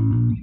[0.00, 0.38] Thank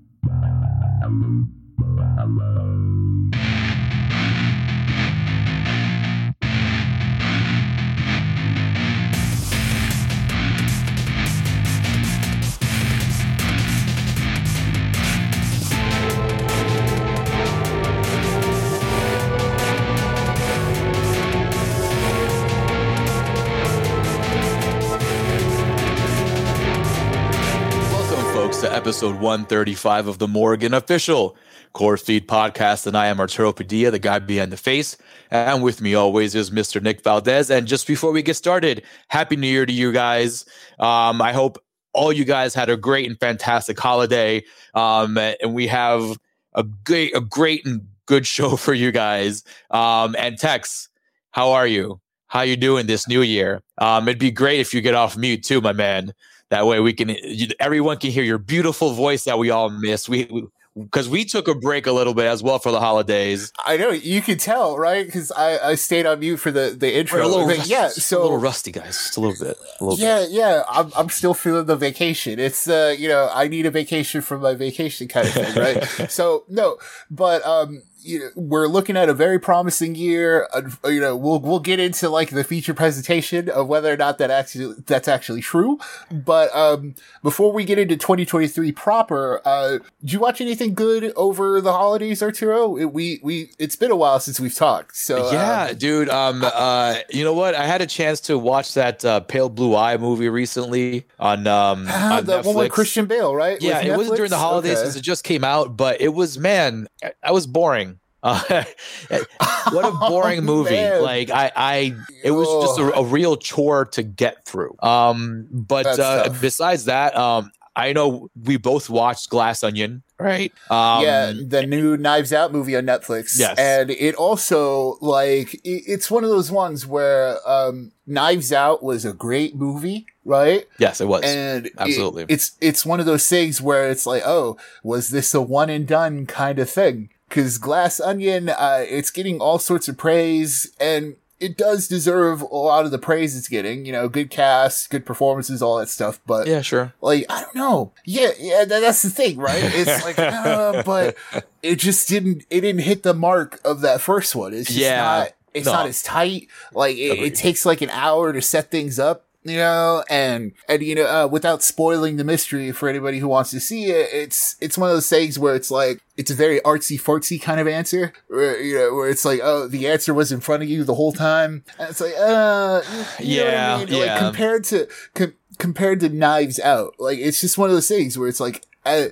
[28.92, 31.38] Episode 135 of the Morgan Official
[31.72, 32.86] Corpse Feed Podcast.
[32.86, 34.98] And I am Arturo Padilla, the guy behind the face.
[35.32, 36.84] And with me always is Mr.
[36.84, 37.50] Nick Valdez.
[37.50, 40.44] And just before we get started, Happy New Year to you guys.
[40.78, 41.58] Um, I hope
[41.94, 44.44] all you guys had a great and fantastic holiday.
[44.74, 46.18] Um, and we have
[46.54, 49.46] a great, a great and good show for you guys.
[49.70, 50.90] Um, and Tex,
[51.32, 52.02] how are you?
[52.28, 53.62] How you doing this new year?
[53.78, 56.12] Um, it'd be great if you get off mute too, my man.
[56.52, 57.16] That way we can,
[57.60, 60.08] everyone can hear your beautiful voice that we all miss.
[60.08, 60.30] We,
[60.76, 63.52] because we took a break a little bit as well for the holidays.
[63.66, 65.06] I know you can tell, right?
[65.06, 67.26] Because I, I stayed on mute for the the We're intro.
[67.26, 69.58] a little, But rusty, yeah, so a little rusty, guys, just a little bit.
[69.80, 70.04] A little bit.
[70.04, 72.40] yeah, yeah, I'm I'm still feeling the vacation.
[72.40, 75.84] It's uh, you know, I need a vacation from my vacation kind of thing, right?
[76.10, 76.78] so no,
[77.10, 80.48] but um, you know, we're looking at a very promising year.
[80.54, 84.18] Uh, you know, we'll we'll get into like the feature presentation of whether or not
[84.18, 85.80] that actually that's actually true.
[86.12, 91.62] But um, before we get into 2023 proper, uh, did you watch anything good over
[91.62, 92.78] the holidays, Arturo?
[92.78, 94.96] It, we we it's been a while since we've talked.
[94.98, 96.10] So um, yeah, dude.
[96.10, 97.56] Um, uh, you know what?
[97.56, 101.86] I had a chance to watch that uh, Pale Blue Eye movie recently on um
[101.88, 102.46] Ah, on the Netflix.
[102.46, 103.62] one with Christian Bale, right?
[103.62, 104.84] yeah, it wasn't during the holidays Okay.
[104.84, 106.88] since it just came out, but it was man,
[107.24, 107.91] I was boring.
[109.10, 109.24] Uh,
[109.72, 110.72] what a boring Oh, movie!
[110.72, 111.02] man.
[111.02, 114.76] Like I, I, it was just a, a real chore to get through.
[114.80, 120.52] Um, but uh, besides that, um, I know we both watched Glass Onion, right?
[120.70, 123.40] Um, yeah, the new Knives Out movie on Netflix.
[123.40, 123.58] Yes.
[123.58, 129.04] and it also like it, it's one of those ones where um, Knives Out was
[129.06, 130.66] a great movie, right?
[130.80, 131.24] yes, it was.
[131.24, 132.26] And it- absolutely.
[132.30, 135.88] it's it's one of those things where it's like, oh, was this a one and
[135.88, 137.10] done kind of thing?
[137.32, 142.46] Because Glass Onion, uh, it's getting all sorts of praise, and it does deserve a
[142.56, 143.86] lot of the praise it's getting.
[143.86, 146.20] You know, good cast, good performances, all that stuff.
[146.28, 146.94] But yeah, sure.
[147.00, 147.94] like I don't know.
[148.06, 149.64] Yeah, yeah, that, that's the thing, right?
[149.64, 151.16] It's like, uh, but
[151.64, 152.46] it just didn't.
[152.50, 154.54] It didn't hit the mark of that first one.
[154.54, 155.30] It's just Yeah, not.
[155.54, 155.72] It's no.
[155.74, 156.50] not as tight.
[156.74, 159.26] Like it, it takes like an hour to set things up.
[159.44, 163.50] You know, and and you know, uh, without spoiling the mystery for anybody who wants
[163.52, 166.60] to see it, it's it's one of those things where it's like it's a very
[166.60, 170.32] artsy fartsy kind of answer, where you know, where it's like, oh, the answer was
[170.32, 172.82] in front of you the whole time, and it's like, uh,
[173.20, 173.88] you know what Yeah, I mean?
[173.88, 173.98] yeah.
[174.14, 178.20] Like compared to com- compared to Knives Out, like it's just one of those things
[178.20, 179.06] where it's like, uh,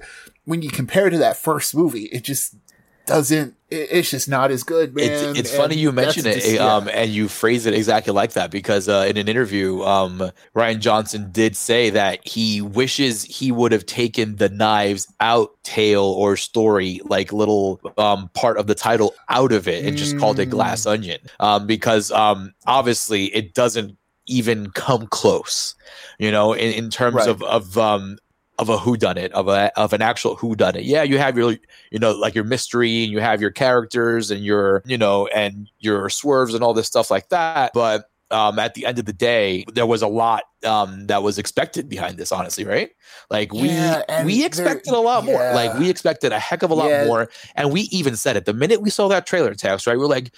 [0.45, 2.55] when you compare to that first movie, it just
[3.09, 3.55] doesn't.
[3.71, 5.11] It's just not as good, man.
[5.11, 6.75] It's, it's funny you mention it, just- yeah.
[6.75, 10.79] um, and you phrase it exactly like that because uh, in an interview, um, Rian
[10.79, 16.35] Johnson did say that he wishes he would have taken the knives out tale or
[16.35, 20.47] story, like little um, part of the title, out of it and just called it
[20.47, 20.51] Mm.
[20.51, 25.75] Glass Onion, um, because um, obviously it doesn't even come close,
[26.17, 27.29] you know, in, in terms Right.
[27.29, 28.17] of of um,
[28.59, 30.81] of a whodunit, of a of an actual whodunit.
[30.83, 31.55] Yeah, you have your
[31.91, 35.69] you know like your mystery and you have your characters and your you know and
[35.79, 37.71] your swerves and all this stuff like that.
[37.73, 41.39] But um, at the end of the day, there was a lot um, that was
[41.39, 42.31] expected behind this.
[42.31, 42.91] Honestly, right?
[43.31, 45.39] Like we and we expected a lot more.
[45.53, 47.05] Like we expected a heck of a lot Yeah.
[47.05, 49.87] more, and we even said it the minute we saw that trailer text.
[49.87, 49.97] Right?
[49.97, 50.31] We're like.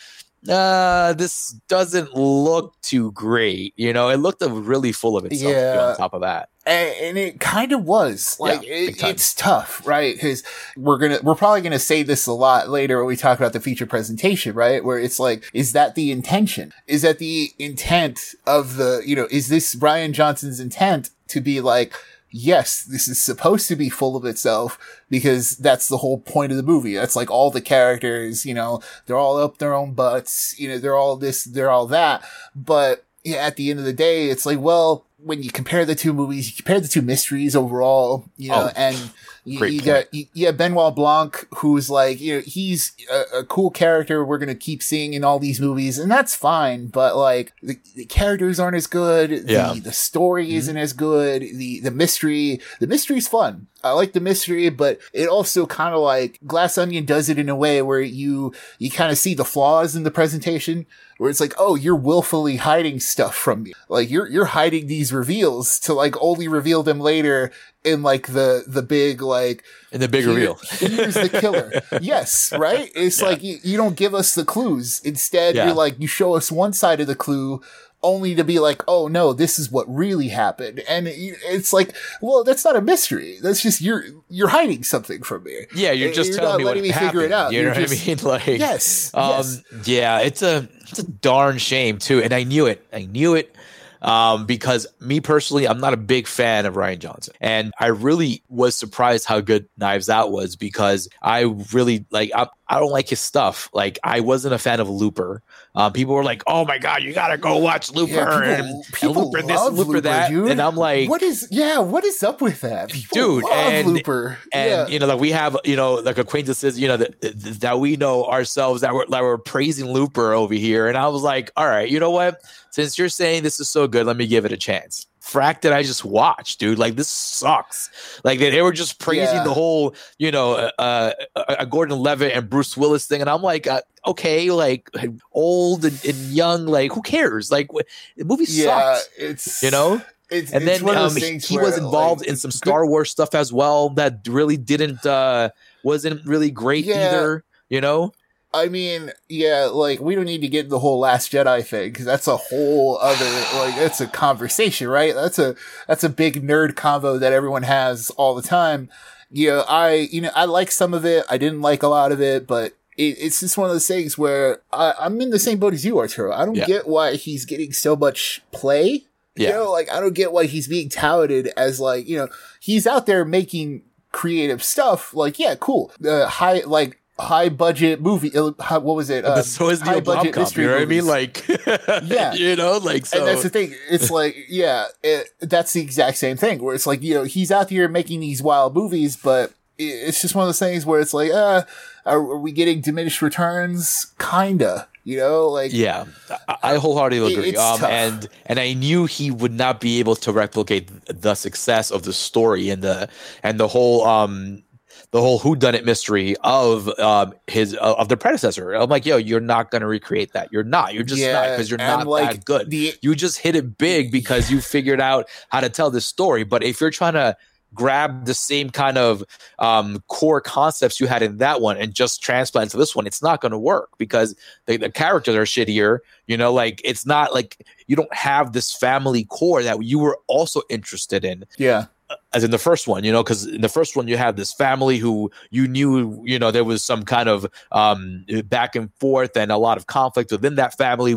[0.50, 3.74] Uh, this doesn't look too great.
[3.78, 5.54] You know, it looked really full of itself.
[5.54, 5.90] Yeah.
[5.90, 9.86] on top of that, and, and it kind of was like Yeah, it, it's tough
[9.86, 10.44] right because
[10.78, 13.60] we're gonna we're probably gonna say this a lot later when we talk about the
[13.60, 18.78] feature presentation right where it's like is that the intention is that the intent of
[18.78, 21.94] the you know is this rian johnson's intent to be like
[22.32, 24.80] yes this is supposed to be full of itself
[25.10, 26.96] because that's the whole point of the movie.
[26.96, 30.78] That's like all the characters you know they're all up their own butts you know
[30.78, 32.24] they're all this they're all that.
[32.56, 35.94] But yeah, at the end of the day, it's like, well, when you compare the
[35.94, 39.12] two movies, you compare the two mysteries overall, you know, Oh, and
[39.44, 43.44] you, great you got, you, yeah, Benoit Blanc, who's like, you know, he's a, a
[43.44, 47.16] cool character we're going to keep seeing in all these movies, and that's fine, but
[47.18, 49.66] like, the, the characters aren't as good, Yeah.
[49.66, 49.74] Mm-hmm.
[49.76, 53.68] the, the story isn't as good, the, the mystery, the mystery's fun.
[53.84, 57.50] I like the mystery, but it also kind of like Glass Onion does it in
[57.50, 60.86] a way where you, you kind of see the flaws in the presentation
[61.18, 63.74] where it's like, oh, you're willfully hiding stuff from me.
[63.90, 67.52] Like you're you're hiding these reveals to like only reveal them later
[67.84, 70.56] in like the the big like in the big here- reveal.
[70.72, 71.72] here's the killer.
[72.02, 72.92] yes, right?
[72.96, 73.28] It's Yeah.
[73.28, 75.00] like you, you don't give us the clues.
[75.04, 75.66] Instead, Yeah.
[75.68, 77.62] you're like you show us one side of the clue
[78.04, 80.80] only to be like, oh no, this is what really happened.
[80.90, 83.38] And it- it's like, well, that's not a mystery.
[83.42, 85.66] That's just you're you're hiding something from me.
[85.76, 87.12] Yeah, you're just You're telling me what letting me happened.
[87.12, 87.52] figure it out.
[87.52, 88.18] You You're know what just- I mean?
[88.24, 89.12] Like, Yes.
[89.14, 89.62] um, yes.
[89.86, 92.86] yeah, it's a it's a darn shame too, and I knew it.
[92.92, 93.56] I knew it.
[94.04, 98.42] Um, because me personally, I'm not a big fan of Rian Johnson, and I really
[98.50, 103.10] was surprised how good Knives Out was because I really like I, I don't like
[103.10, 103.70] his stuff.
[103.74, 105.44] Like I wasn't a fan of Looper.
[105.74, 108.62] Um, people were like, "Oh my god, you gotta go watch Looper Yeah,
[108.94, 110.52] people, and, and Looper this, Looper Looper, that," dude.
[110.52, 111.80] and I'm like, what is yeah?
[111.80, 112.90] What is up with that?
[112.92, 114.38] People Dude, and- Looper.
[114.52, 114.88] and yeah.
[114.88, 117.16] you know like we have you know like acquaintances you know that
[117.62, 121.22] that we know ourselves that were that were praising looper over here and i was
[121.24, 122.42] like all right you know what
[122.72, 125.72] since you're saying this is so good let me give it a chance frack that
[125.72, 127.90] i just watched dude like this sucks
[128.24, 129.44] like they, they were just praising Yeah.
[129.44, 133.44] the whole you know uh, uh, uh gordon levitt and bruce willis thing and i'm
[133.44, 134.90] like uh, okay like
[135.34, 137.86] old and, and young like who cares like wh-
[138.18, 140.02] the movie yeah, sucks it's you know
[140.32, 143.36] it's, and it's then um, he he was involved like, in some Star Wars stuff
[143.36, 145.50] as well that really didn't uh
[145.84, 147.08] wasn't really great Yeah.
[147.10, 147.44] either.
[147.68, 148.14] You know,
[148.54, 152.06] I mean, yeah, like we don't need to get the whole Last Jedi thing because
[152.06, 153.26] that's a whole other
[153.60, 155.14] like that's a conversation, right?
[155.16, 155.56] That's a
[155.88, 158.90] that's a big nerd convo that everyone has all the time.
[159.32, 161.26] You know, I you know I like some of it.
[161.30, 164.18] I didn't like a lot of it, but it, it's just one of those things
[164.18, 166.34] where I, I'm in the same boat as you, Arturo.
[166.34, 166.66] I don't Yeah.
[166.66, 169.06] get why he's getting so much play.
[169.36, 169.52] You Yeah.
[169.52, 172.28] know, like I don't get why he's being touted as like you know
[172.60, 175.14] he's out there making creative stuff.
[175.14, 175.94] Like yeah, cool.
[176.06, 178.30] Uh, high like high budget movie.
[178.30, 179.24] What was it?
[179.26, 180.40] Uh, so is high budget Blomkamp.
[180.40, 181.06] mystery You know what I mean?
[181.08, 181.48] Like,
[182.04, 182.34] Yeah.
[182.34, 183.20] you know, like so.
[183.20, 183.74] and that's the thing.
[183.90, 186.62] It's like, yeah, it, that's the exact same thing.
[186.62, 190.36] Where it's like, you know, he's out here making these wild movies, but it's just
[190.36, 191.64] one of those things where it's like, uh,
[192.06, 194.14] are, are we getting diminished returns?
[194.20, 196.06] Kinda, you know, like, yeah,
[196.48, 197.56] I, I wholeheartedly agree.
[197.56, 202.04] Um, and and I knew he would not be able to replicate the success of
[202.04, 203.10] the story and the
[203.44, 204.64] and the whole um
[205.12, 208.74] the whole whodunit mystery of um his uh, of the predecessor.
[208.74, 210.50] I'm like, yo, you're not gonna recreate that.
[210.52, 210.94] You're not.
[210.94, 212.70] You're just not because you're not like, that good.
[212.70, 216.44] the you just hit it big because you figured out how to tell this story.
[216.44, 217.36] But if you're trying to
[217.74, 219.24] grab the same kind of
[219.60, 223.22] um, core concepts you had in that one and just transplant to this one, it's
[223.22, 224.36] not going to work because
[224.66, 226.00] the, the characters are shittier.
[226.28, 230.20] You know, like it's not like you don't have this family core that you were
[230.28, 231.86] also interested in yeah,
[232.34, 234.54] as in the first one, you know, because in the first one you have this
[234.54, 239.36] family who you knew, you know, there was some kind of um, back and forth
[239.36, 241.16] and a lot of conflict within that family,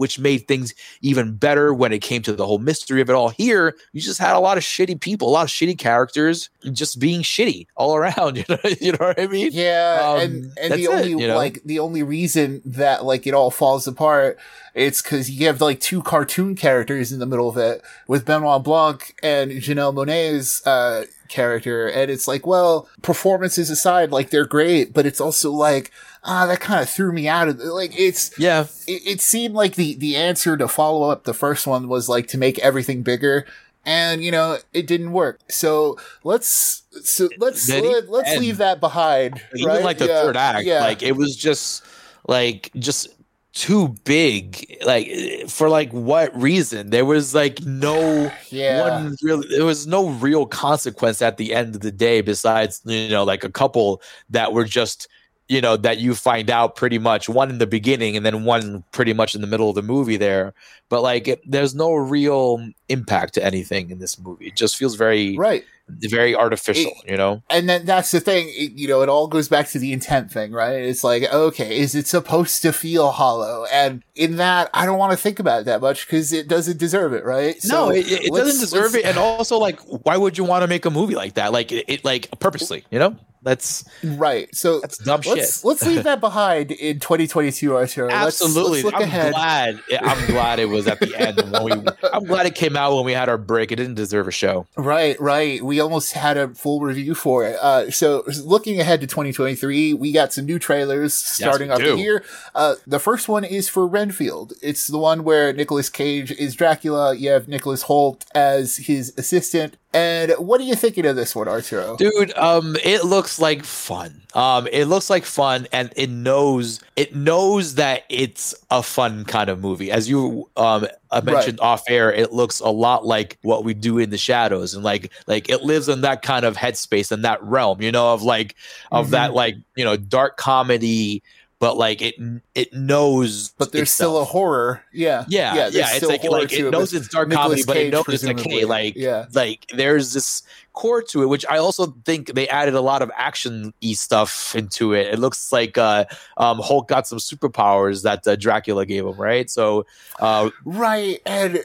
[0.00, 3.28] which made things even better when it came to the whole mystery of it all.
[3.28, 6.98] Here, you just had a lot of shitty people, a lot of shitty characters, just
[6.98, 8.38] being shitty all around.
[8.40, 9.50] You know, you know what I mean?
[9.52, 11.36] yeah, Um, and and the only it, you know?
[11.36, 14.38] like the only reason that like it all falls apart,
[14.74, 18.62] it's because you have like two cartoon characters in the middle of it with Benoit
[18.64, 24.94] Blanc and Janelle Monáe's uh character, and it's like, well, performances aside, like they're great,
[24.94, 25.90] but it's also like
[26.24, 29.74] ah, that kind of threw me out of like it's Yeah, it, it seemed like
[29.74, 33.46] the the answer to follow up the first one was like to make everything bigger
[33.84, 35.40] and you know it didn't work.
[35.48, 39.84] So let's so let's let, us leave that behind even right?
[39.84, 40.80] like the Yeah, third act, yeah.
[40.80, 41.84] like it was just
[42.28, 43.08] like just
[43.52, 45.08] too big like
[45.48, 46.90] for like what reason?
[46.90, 48.82] There was like no yeah.
[49.02, 53.08] one real there was no real consequence at the end of the day besides you
[53.08, 55.08] know like a couple that were just
[55.50, 58.84] you know that you find out pretty much one in the beginning and then one
[58.92, 60.54] pretty much in the middle of the movie there.
[60.88, 64.46] But like it, there's no real impact to anything in this movie.
[64.46, 65.64] It just feels very right.
[65.88, 67.42] very artificial you know?
[67.50, 70.30] And then that's the thing it, you know it all goes back to the intent
[70.30, 70.76] thing right?
[70.76, 73.66] It's like okay is it supposed to feel hollow?
[73.72, 76.78] And in that i don't want to think about it that much because it doesn't
[76.78, 77.56] deserve it right?
[77.64, 80.84] No, it, it doesn't deserve it, and also like, why would you want to make
[80.84, 81.52] a movie like that?
[81.52, 83.16] Like it, it like purposely, you know?
[83.42, 85.64] That's right so that's dumb let's shit.
[85.64, 88.06] let's leave that behind in 2022 Arthur.
[88.06, 89.80] Let's- Absolutely, let's, look I'm ahead glad.
[90.02, 91.40] I'm glad it was at the end.
[91.50, 93.72] When we, I'm glad it came out when we had our break.
[93.72, 94.66] It didn't deserve a show.
[94.76, 95.62] Right, right.
[95.62, 97.56] We almost had a full review for it.
[97.60, 101.96] Uh, so looking ahead to 2023, we got some new trailers starting we off do.
[101.98, 102.24] year.
[102.54, 104.52] Uh, the first one is for Renfield.
[104.62, 107.14] It's the one where Nicolas Cage is Dracula.
[107.14, 109.76] You have Nicholas Hoult as his assistant.
[109.92, 111.96] And what are you thinking of this one, Arturo?
[111.96, 114.22] Dude, um, it looks like fun.
[114.34, 119.50] Um, it looks like fun, and it knows it knows that it's a fun kind
[119.50, 119.90] of movie.
[119.90, 121.66] As you um I mentioned right.
[121.66, 125.10] off air, it looks a lot like what we do in the shadows, and like
[125.26, 128.54] like it lives in that kind of headspace and that realm, you know, of like
[128.92, 129.12] of mm-hmm.
[129.12, 131.20] that like you know dark comedy
[131.60, 132.16] but like it
[132.54, 134.10] it knows but there's itself.
[134.10, 137.46] still a horror yeah yeah yeah, yeah it's like like it knows it's dark Nicolas
[137.46, 141.26] comedy but it knows it's like hey like yeah like there's this core to it
[141.26, 145.18] which i also think they added a lot of action y stuff into it it
[145.18, 146.04] looks like uh
[146.38, 149.84] um hoult got some superpowers that uh, dracula gave him right so
[150.18, 151.60] uh right and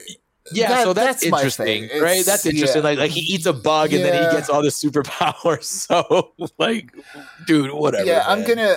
[0.52, 2.24] yeah, that, so that's, that's interesting, right?
[2.24, 2.82] That's interesting.
[2.82, 2.88] Yeah.
[2.90, 4.10] Like, like he eats a bug and yeah.
[4.10, 5.64] then he gets all the superpowers.
[5.86, 6.92] So, like,
[7.46, 8.06] dude, whatever.
[8.06, 8.24] Yeah, man.
[8.28, 8.76] I'm gonna.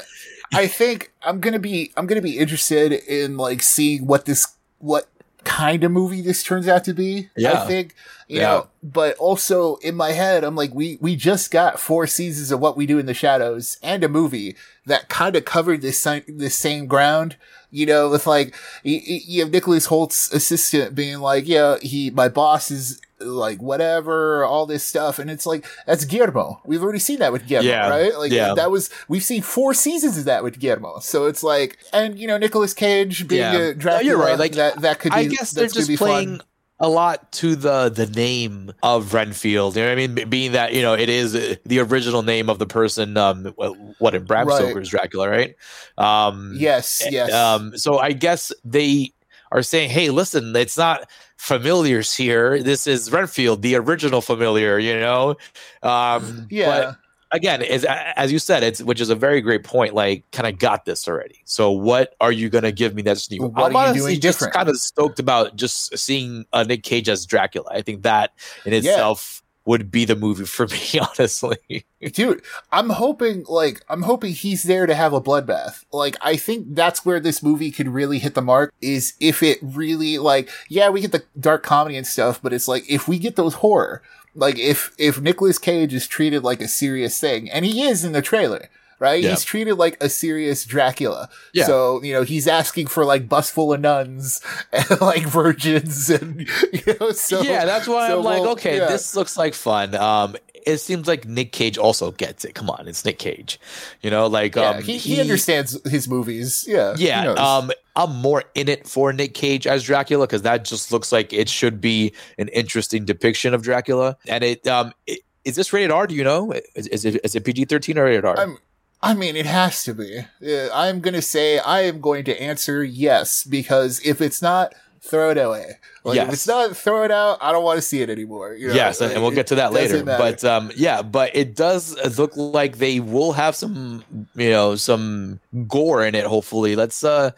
[0.53, 5.07] I think I'm gonna be I'm gonna be interested in like seeing what this what
[5.43, 7.29] kind of movie this turns out to be.
[7.35, 7.63] Yeah.
[7.63, 7.95] I think
[8.27, 8.47] you yeah.
[8.47, 12.59] know, but also in my head, I'm like, we we just got four seasons of
[12.59, 16.55] What We Do in the Shadows and a movie that kind of covered this this
[16.55, 17.35] same ground.
[17.71, 22.27] You know, with like you, you have Nicholas Hoult's assistant being like, yeah, he my
[22.27, 25.19] boss is like whatever, all this stuff.
[25.19, 26.61] And it's like, that's Guillermo.
[26.65, 27.89] We've already seen that with Guillermo, yeah.
[27.89, 28.17] right?
[28.17, 28.53] Like yeah.
[28.53, 30.99] that was, we've seen four seasons of that with Guillermo.
[30.99, 33.57] So it's like, and you know, Nicolas Cage being yeah.
[33.57, 34.39] a Dracula, no, you're right.
[34.39, 36.47] Like that, that could be, I guess they're just playing fun.
[36.79, 39.75] A lot to the, the name of Renfield.
[39.75, 40.29] You know what I mean?
[40.29, 41.33] Being that, you know, it is
[41.65, 43.53] the original name of the person, um,
[43.97, 44.57] what in Bram right.
[44.57, 45.55] Stoker's Dracula, right?
[45.97, 47.31] Um, yes, yes.
[47.33, 49.11] Um, so I guess they,
[49.51, 52.61] are saying, "Hey, listen, it's not familiars here.
[52.61, 55.37] This is Renfield, the original familiar." You know,
[55.81, 56.65] um, yeah.
[56.67, 56.97] But
[57.31, 59.93] again, as, as you said, it's which is a very great point.
[59.93, 61.41] Like, kind of got this already.
[61.45, 63.43] So, what are you going to give me that's new?
[63.43, 64.53] What I'm are you doing different?
[64.53, 67.69] Kind of stoked about just seeing uh, Nick Cage as Dracula.
[67.71, 68.33] I think that
[68.65, 69.41] in itself.
[69.41, 71.85] Yeah would be the movie for me, honestly.
[72.01, 75.85] Dude, I'm hoping like I'm hoping he's there to have a bloodbath.
[75.91, 79.59] Like I think that's where this movie could really hit the mark is if it
[79.61, 83.19] really like yeah, we get the dark comedy and stuff, but it's like if we
[83.19, 84.01] get those horror,
[84.35, 88.11] like if if Nicolas Cage is treated like a serious thing, and he is in
[88.11, 88.69] the trailer
[88.99, 89.23] right?
[89.23, 91.29] He's treated like a serious Dracula.
[91.53, 91.65] Yeah.
[91.65, 94.41] So, you know, he's asking for like bus full of nuns
[94.73, 96.41] and like virgins and,
[96.73, 97.41] you know, so.
[97.41, 98.87] Yeah, that's why so I'm like, well, okay, yeah.
[98.87, 99.95] this looks like fun.
[99.95, 100.35] Um,
[100.65, 102.55] it seems like Nick Cage also gets it.
[102.55, 103.59] Come on, it's Nick Cage.
[104.01, 106.65] You know, like yeah, um, he, he, he, understands his movies.
[106.67, 107.31] Yeah, yeah.
[107.33, 111.33] Um, I'm more in it for Nick Cage as Dracula because that just looks like
[111.33, 114.17] it should be an interesting depiction of Dracula.
[114.27, 116.07] And it um, it, is this rated R?
[116.07, 116.53] Do you know?
[116.75, 118.39] Is, is it is it PG thirteen or rated R?
[118.39, 118.57] I'm,
[119.01, 120.19] I mean, it has to be.
[120.45, 124.73] Uh, I'm going to say I am going to answer yes because if it's not,
[125.01, 125.77] throw it away.
[126.03, 126.27] Like, yes.
[126.27, 127.37] If it's not, throw it out.
[127.41, 128.53] I don't want to see it anymore.
[128.53, 128.73] You know?
[128.73, 130.03] Yes, and, and we'll get to that later.
[130.03, 134.03] But um, yeah, but it does look like they will have some,
[134.35, 136.25] you know, some gore in it.
[136.25, 137.31] Hopefully, let's uh,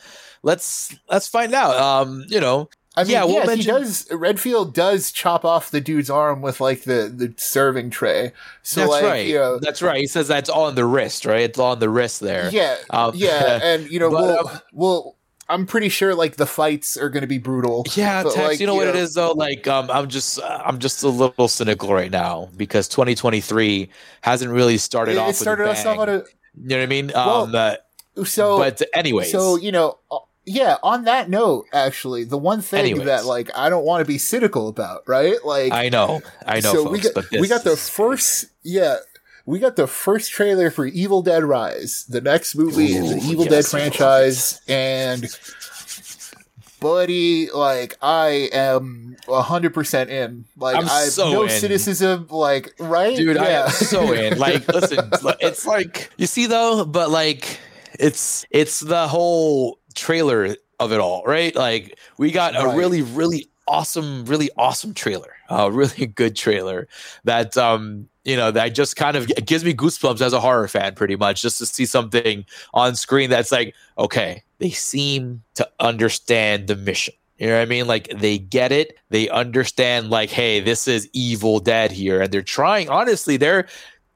[0.44, 1.75] let's let's find out.
[1.75, 4.08] Um, you know, I mean, yeah, we'll mention- he does.
[4.12, 8.34] Renfield does chop off the dude's arm with like the the serving tray.
[8.63, 9.27] So that's like, right.
[9.27, 10.00] You know, that's right.
[10.00, 11.41] He says that's on the wrist, right?
[11.41, 12.50] It's on the wrist there.
[12.51, 15.15] Yeah, um, yeah, and you know, but, we'll, um, we'll
[15.51, 17.86] I'm pretty sure like the fights are going to be brutal.
[17.93, 19.34] Yeah, Tex, like, you know you what know, it is though.
[19.34, 23.89] Like, um, I'm just I'm just a little cynical right now because 2023
[24.22, 25.31] hasn't really started it, off.
[25.31, 26.13] It started us off on a.
[26.13, 26.24] You
[26.55, 27.12] know what I mean?
[27.13, 27.75] Well, um, uh,
[28.25, 30.00] so, but anyways, so you know,
[30.46, 33.05] yeah, on that note, actually, the one thing Anyways.
[33.05, 35.43] that like I don't want to be cynical about, right?
[35.46, 36.74] Like I know, I know.
[36.74, 38.98] So folks, we got we got the first, yeah,
[39.51, 43.17] we got the first trailer for Evil Dead Rise, the next movie Ooh, in the
[43.17, 45.27] Evil yes, Dead franchise, and
[46.79, 50.46] buddy, like I am hundred percent in.
[50.55, 51.50] Like I'm I have so no in.
[51.50, 52.27] cynicism.
[52.29, 53.43] Like right, dude, yeah.
[53.43, 54.38] I am so in.
[54.39, 55.10] Like, listen,
[55.41, 57.60] it's like you see though, but like
[58.00, 61.53] it's it's the whole trailer of it all, right?
[61.53, 62.74] Like we got right.
[62.74, 66.88] a really, really awesome, really awesome trailer, a really good trailer
[67.24, 70.96] that um you know that just kind of gives me goosebumps as a horror fan,
[70.96, 76.67] pretty much, just to see something on screen that's like, okay, they seem to understand
[76.67, 77.15] the mission.
[77.38, 77.88] You know what I mean?
[77.88, 79.00] Like they get it.
[79.10, 82.22] They understand like, hey, this is Evil Dead here.
[82.22, 83.67] And they're trying, honestly, they're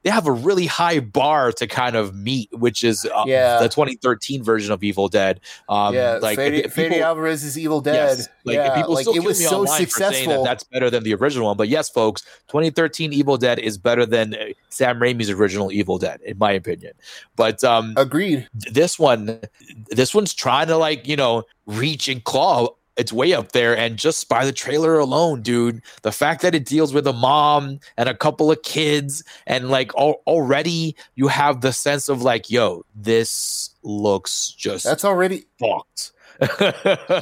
[0.06, 3.58] they have a really high bar to kind of meet, which is uh, yeah.
[3.58, 5.40] the 2013 version of Evil Dead.
[5.68, 7.94] Um, yeah, like Fede, Fede Alvarez is Evil Dead.
[7.94, 10.44] Yes, like yeah, people like, still it was so successful.
[10.44, 11.56] That that's better than the original one.
[11.56, 16.20] But yes, folks, 2013 Evil Dead is better than uh, Sam Raimi's original Evil Dead,
[16.20, 16.92] in my opinion.
[17.34, 18.48] But um, agreed.
[18.54, 19.40] This one,
[19.88, 23.76] this one's trying to like you know reach and claw it's way up there.
[23.76, 27.80] And just by the trailer alone, dude, the fact that it deals with a mom
[27.96, 32.50] and a couple of kids, and like al- already you have the sense of like,
[32.50, 36.12] yo, this looks just That's already fucked.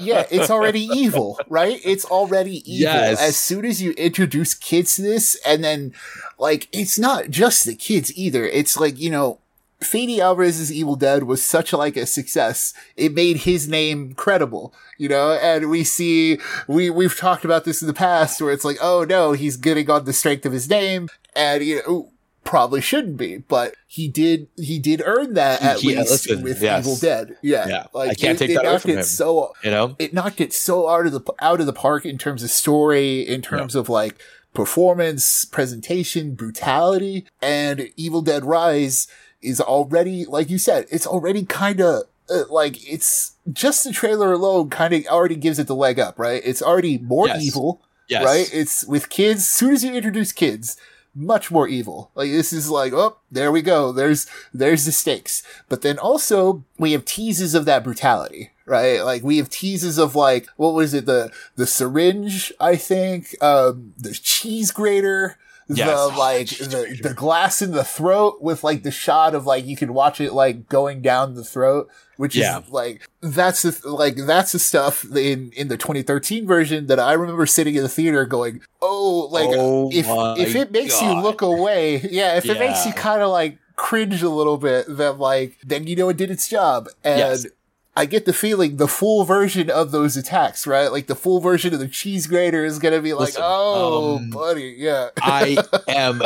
[0.00, 1.80] yeah, it's already evil, right?
[1.84, 2.92] It's already evil.
[2.92, 3.20] Yes.
[3.20, 5.94] As soon as you introduce kids to this, and then,
[6.36, 8.44] like, it's not just the kids either.
[8.44, 9.38] It's like, you know,
[9.84, 12.72] Fede Alvarez's Evil Dead was such like a success.
[12.96, 17.82] It made his name credible, you know, and we see, we, we've talked about this
[17.82, 20.68] in the past where it's like, oh no, he's getting on the strength of his
[20.68, 21.08] name.
[21.36, 22.10] And, you know,
[22.44, 26.60] probably shouldn't be, but he did, he did earn that at Yeah, least listen, with
[26.62, 26.84] yes.
[26.84, 27.36] Evil Dead.
[27.42, 27.66] Yeah.
[27.68, 29.02] Yeah, Like, I can't it- take it that knocked it him.
[29.02, 29.96] So, you know?
[29.98, 33.20] it knocked it so out of the out of the park in terms of story,
[33.20, 34.16] in terms of like
[34.52, 39.06] performance, presentation, brutality, and Evil Dead Rise
[39.44, 44.32] is already, like you said, it's already kind of uh, like it's just the trailer
[44.32, 46.40] alone kind of already gives it the leg up, right?
[46.44, 47.42] It's already more Yes.
[47.44, 48.24] evil, Yes.
[48.24, 48.50] right?
[48.52, 49.40] It's with kids.
[49.40, 50.76] As soon as you introduce kids,
[51.14, 52.10] much more evil.
[52.14, 53.92] Like this is like, oh, there we go.
[53.92, 55.42] There's there's the stakes.
[55.68, 59.00] But then also we have teases of that brutality, right?
[59.04, 62.52] Like we have teases of like what was it the the syringe?
[62.58, 65.36] I think um the cheese grater.
[65.68, 65.88] Yes.
[66.12, 69.76] The like the, the glass in the throat with like the shot of like you
[69.76, 72.60] can watch it like going down the throat, which Yeah.
[72.60, 77.14] is like that's the like that's the stuff in in the 2013 version that I
[77.14, 80.06] remember sitting in the theater going, oh, like Oh if
[80.38, 84.22] if it makes you look away, yeah, if it makes you kind of like cringe
[84.22, 87.46] a little bit, then like then you know it did its job, and Yes.
[87.96, 90.90] I get the feeling the full version of those attacks, right?
[90.90, 94.30] Like the full version of the cheese grater is gonna be like, Listen, oh, um,
[94.30, 95.56] buddy, yeah, I
[95.88, 96.20] am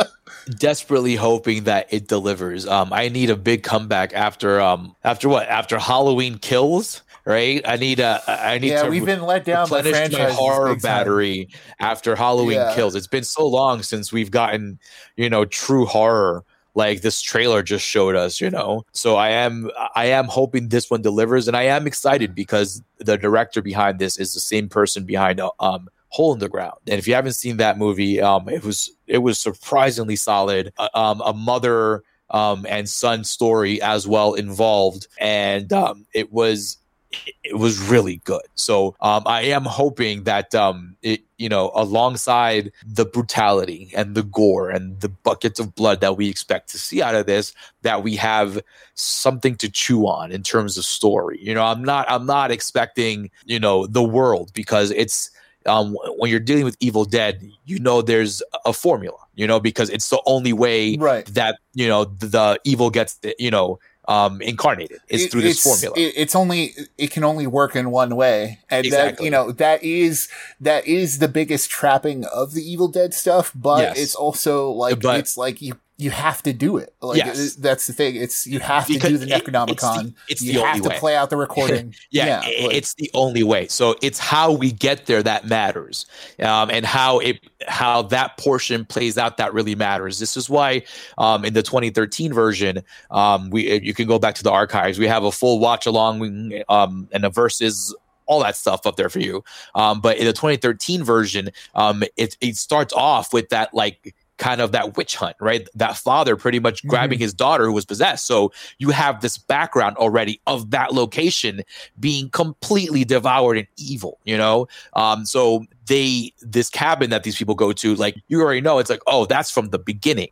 [0.57, 2.67] desperately hoping that it delivers.
[2.67, 7.03] Um, I need a big comeback after um after what after Halloween kills.
[7.25, 8.83] Right, I need a I need yeah.
[8.83, 11.49] to We've been let down by replenish my horror battery
[11.79, 12.73] after Halloween Yeah.
[12.73, 12.95] kills.
[12.95, 14.79] It's been so long since we've gotten
[15.15, 16.43] you know true horror
[16.75, 18.41] like this trailer just showed us.
[18.41, 22.35] You know, so I am I am hoping this one delivers, and I am excited
[22.35, 26.49] because the director behind this is the same person behind uh, um hole in the
[26.49, 30.73] ground and if you haven't seen that movie um it was it was surprisingly solid
[30.79, 36.77] uh, um a mother um and son story as well involved and um it was
[37.11, 41.71] it- it was really good so um i am hoping that um it you know
[41.73, 46.77] alongside the brutality and the gore and the buckets of blood that we expect to
[46.77, 48.61] see out of this that we have
[48.93, 53.29] something to chew on in terms of story you know i'm not i'm not expecting
[53.45, 55.31] you know the world because it's
[55.65, 59.89] um, when you're dealing with Evil Dead, you know there's a formula, you know, because
[59.89, 61.25] it's the only way Right.
[61.25, 63.77] that you know the, the evil gets, you know,
[64.09, 65.93] um, incarnated is It- through this formula.
[65.95, 69.83] it- it's only it can only work in one way, and that you know that
[69.83, 70.27] is
[70.59, 73.51] that is the biggest trapping of the Evil Dead stuff.
[73.55, 73.97] But Yes.
[73.99, 76.93] it's also like But- it's like you you have to do it.
[77.01, 77.55] Like Yes.
[77.55, 78.15] that's the thing.
[78.15, 80.13] It's you have to do the it- it's the- Necronomicon.
[80.29, 80.97] it's you the have to way.
[80.97, 81.93] play out the recording.
[82.09, 83.67] yeah, i- like- it's the only way.
[83.67, 86.05] So it's how we get there that matters,
[86.41, 90.17] um, and how it how that portion plays out that really matters.
[90.19, 90.83] This is why
[91.17, 92.81] um, in the 2013 version,
[93.11, 94.97] um, we you can go back to the archives.
[94.97, 97.93] We have a full watch along um, and the verses.
[98.25, 102.37] All that stuff up there for you, um, but in the 2013 version, um, it
[102.41, 105.67] it starts off with that like kind of that witch hunt, right?
[105.75, 108.25] That father pretty much grabbing his daughter who was possessed.
[108.25, 111.61] So you have this background already of that location
[111.99, 114.67] being completely devoured and evil, you know?
[114.93, 118.89] Um, so they, this cabin that these people go to, like you already know, it's
[118.89, 120.29] like, oh, that's from the beginning.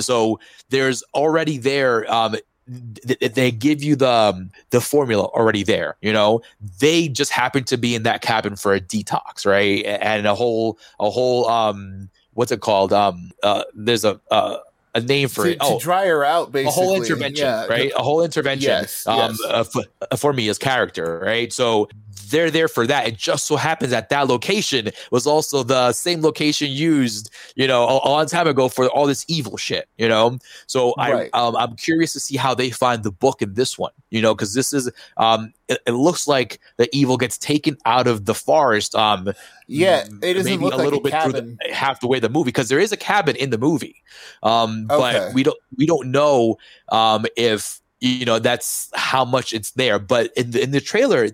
[0.00, 2.34] So there's already there, um,
[3.06, 6.40] th- th- they give you the um, the formula already there you know
[6.78, 10.78] they just happen to be in that cabin for a detox right and a whole
[11.00, 14.58] a whole um what's it called um uh there's a uh,
[14.94, 16.68] a name for to, it oh to dry her out, basically.
[16.68, 17.90] a whole intervention, Yeah, right?
[17.96, 19.40] A whole intervention Yes, um, yes.
[19.48, 21.50] uh, for, uh, for Mia's character, right?
[21.50, 21.88] So
[22.28, 23.06] they're there for that.
[23.06, 27.84] It just so happens that that location was also the same location used, you know,
[27.84, 30.38] a, a long time ago for all this evil shit, you know.
[30.66, 31.30] So Right.
[31.32, 34.20] I, um, I'm curious to see how they find the book in this one, you
[34.22, 38.24] know, because this is, um, it, it looks like the evil gets taken out of
[38.26, 39.32] the forest, um,
[39.66, 41.32] Yeah, it doesn't maybe look a like little a bit cabin.
[41.32, 44.02] through the, half the way the movie because there is a cabin in the movie,
[44.42, 45.18] um, Okay.
[45.26, 46.56] but we don't we don't know
[46.90, 49.98] um, if you know that's how much it's there.
[49.98, 51.28] But in the in the trailer,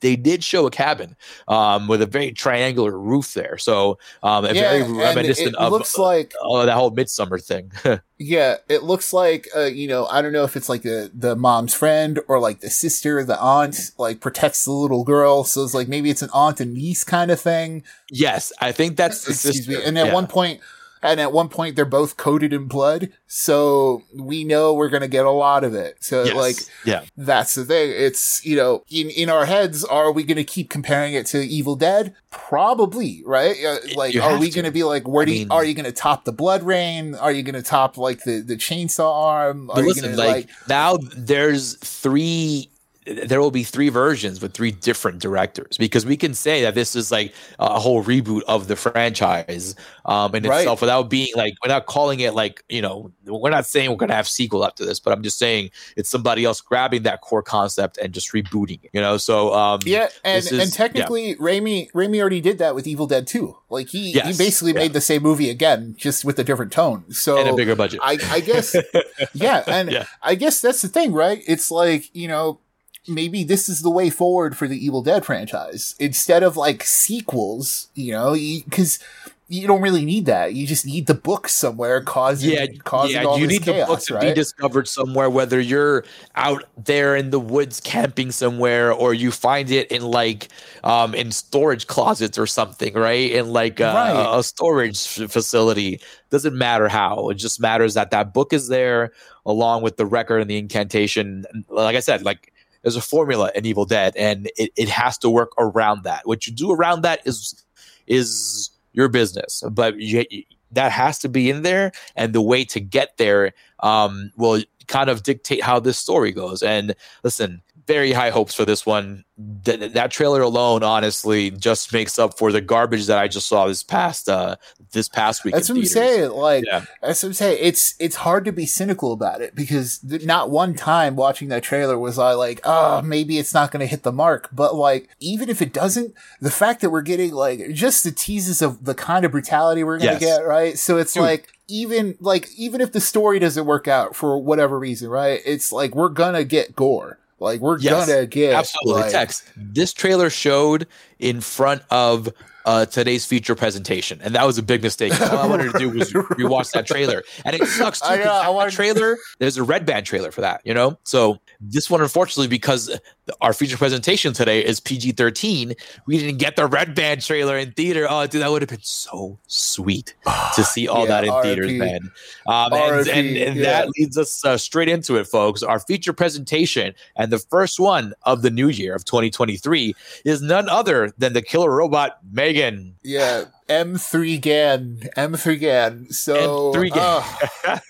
[0.00, 1.16] they did show a cabin
[1.48, 3.56] um, with a very triangular roof there.
[3.56, 7.72] So um, yeah, very reminiscent of looks like uh, that whole midsommar thing.
[8.18, 11.34] yeah, it looks like uh, you know I don't know if it's like the the
[11.36, 15.44] mom's friend or like the sister, the aunt, like protects the little girl.
[15.44, 17.82] So it's like maybe it's an aunt and niece kind of thing.
[18.10, 19.82] Yes, I think that's excuse me.
[19.82, 20.14] And at yeah.
[20.14, 20.60] one point
[21.04, 25.08] and at one point they're both coated in blood so we know we're going to
[25.08, 25.96] get a lot of it.
[26.00, 26.36] So yes.
[26.36, 27.04] like yeah.
[27.16, 27.92] that's the thing.
[27.94, 31.38] It's you know in in our heads are we going to keep comparing it to
[31.38, 32.14] evil dead?
[32.30, 33.56] Probably right?
[33.64, 35.84] Uh, like are we going to be like where do you, mean, are you going
[35.84, 37.14] to top the blood rain?
[37.16, 39.70] are you going to top like the the chainsaw arm?
[39.70, 42.70] Are listen, gonna, like, like now there's three
[43.06, 46.96] there will be three versions with three different directors because we can say that this
[46.96, 49.74] is like a whole reboot of the franchise
[50.06, 50.60] um, in right.
[50.60, 54.14] itself without being like without calling it like you know we're not saying we're to
[54.14, 57.98] have sequel after this but i'm just saying it's somebody else grabbing that core concept
[57.98, 61.34] and just rebooting it you know so um, yeah and is, and technically yeah.
[61.36, 64.80] Raimi Raimi already did that with Evil Dead 2 like he yes, he basically yeah.
[64.80, 68.00] made the same movie again just with a different tone so and a bigger budget
[68.02, 68.74] I, I guess
[69.34, 70.06] yeah and yeah.
[70.22, 72.60] I guess that's the thing right it's like you know
[73.06, 77.88] maybe this is the way forward for the Evil Dead franchise instead of like sequels,
[77.94, 78.98] you know, because
[79.46, 80.54] you don't really need that.
[80.54, 83.36] You just need the book somewhere causing yeah, causing yeah.
[83.36, 84.28] you need chaos, the book to right?
[84.28, 89.70] be discovered somewhere, whether you're out there in the woods camping somewhere or you find
[89.70, 90.48] it in like
[90.82, 93.32] um in storage closets or something, right?
[93.32, 94.38] In like a, right.
[94.38, 96.00] a storage facility.
[96.30, 97.28] Doesn't matter how.
[97.28, 99.12] It just matters that that book is there
[99.44, 101.44] along with the record and the incantation.
[101.68, 102.53] Like I said, like
[102.84, 106.26] there's a formula in Evil Dead, and it, it has to work around that.
[106.26, 107.64] What you do around that is
[108.06, 110.24] is your business, but you,
[110.70, 115.08] that has to be in there, and the way to get there um, will kind
[115.08, 116.62] of dictate how this story goes.
[116.62, 119.24] And listen, very high hopes for this one.
[119.64, 123.66] That, that trailer alone, honestly, just makes up for the garbage that I just saw
[123.66, 124.56] this past uh,
[124.92, 125.54] this past week.
[125.54, 126.30] That's what I'm saying.
[126.30, 126.84] Like, yeah.
[127.02, 127.58] that's what I'm saying.
[127.60, 131.98] It's it's hard to be cynical about it because not one time watching that trailer
[131.98, 134.48] was I like, oh, maybe it's not going to hit the mark.
[134.52, 138.62] But like, even if it doesn't, the fact that we're getting like just the teases
[138.62, 140.38] of the kind of brutality we're going to yes.
[140.38, 140.78] get, right?
[140.78, 141.24] So it's Dude.
[141.24, 145.40] like even like even if the story doesn't work out for whatever reason, right?
[145.44, 147.18] It's like we're gonna get gore.
[147.44, 149.44] Like we're yes, gonna get absolutely like, text.
[149.54, 150.86] This trailer showed
[151.18, 152.30] in front of
[152.64, 155.12] uh, today's feature presentation, and that was a big mistake.
[155.20, 158.08] All I wanted to do was rewatch that trailer, and it sucks too.
[158.08, 159.18] I, know, I wanted- trailer.
[159.38, 160.98] There's a red band trailer for that, you know.
[161.04, 161.38] So
[161.70, 162.98] this one, unfortunately, because
[163.40, 165.74] our feature presentation today is PG-13,
[166.06, 168.06] we didn't get the red band trailer in theater.
[168.08, 170.14] Oh, dude, that would have been so sweet
[170.54, 172.10] to see all yeah, that in theaters, man.
[172.46, 173.64] Um, and, and, and yeah.
[173.64, 175.62] that leads us uh, straight into it, folks.
[175.62, 180.68] Our feature presentation and the first one of the new year of 2023 is none
[180.68, 182.96] other than the killer robot Megan.
[183.02, 186.10] Yeah, M3 GAN, M3 GAN.
[186.10, 187.80] So M3 GAN.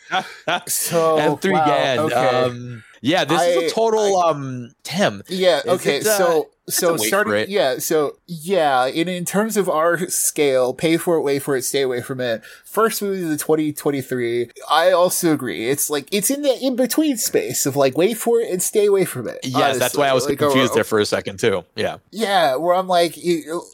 [0.46, 1.98] Uh, so M3 wow, GAN.
[1.98, 2.14] Okay.
[2.14, 5.22] Um, yeah, this I, is a total I, um Tim.
[5.28, 5.98] Yeah, okay.
[5.98, 10.96] It, uh, so so starting yeah, so yeah, in in terms of our scale, pay
[10.96, 12.42] for it, wait for it, stay away from it.
[12.64, 14.50] First movie of the 2023.
[14.70, 15.68] I also agree.
[15.68, 18.86] It's like it's in the in between space of like wait for it and stay
[18.86, 19.40] away from it.
[19.42, 19.78] Yes, honestly.
[19.80, 21.64] that's why I was like, confused or, there for a second too.
[21.76, 21.98] Yeah.
[22.10, 23.18] Yeah, where I'm like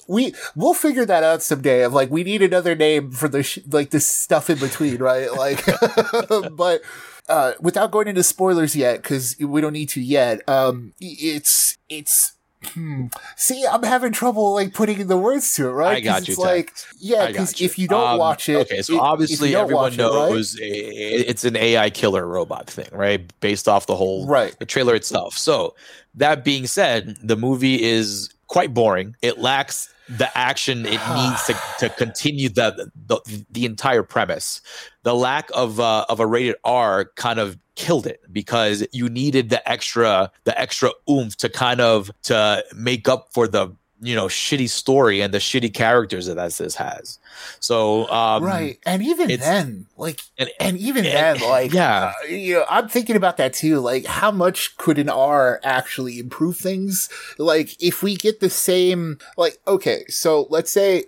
[0.09, 3.61] we we'll figure that out someday of like we need another name for the sh-
[3.71, 5.33] like this stuff in between, right?
[5.33, 5.65] Like
[6.53, 6.83] but
[7.31, 10.47] uh, without going into spoilers yet, because we don't need to yet.
[10.49, 12.35] Um, it's it's.
[12.63, 13.07] Hmm.
[13.37, 15.97] See, I'm having trouble like putting the words to it, right?
[15.97, 16.33] I got you.
[16.33, 18.83] It's like, yeah, because if you don't um, watch it, okay.
[18.83, 21.27] So it, obviously everyone knows it, right?
[21.27, 23.33] it's an AI killer robot thing, right?
[23.41, 25.39] Based off the whole right the trailer itself.
[25.39, 25.75] So
[26.17, 29.17] that being said, the movie is quite boring.
[29.23, 34.61] It lacks the action it needs to, to continue the, the the entire premise.
[35.03, 39.49] The lack of uh, of a rated R kind of killed it because you needed
[39.49, 44.27] the extra the extra oomph to kind of to make up for the you know
[44.27, 47.19] shitty story and the shitty characters that this has.
[47.61, 52.27] So um, right, and even then, like, and, and even and, then, like, yeah, uh,
[52.27, 53.81] you know, I'm thinking about that too.
[53.81, 57.09] Like, how much could an R actually improve things?
[57.39, 61.05] Like, if we get the same, like, okay, so let's say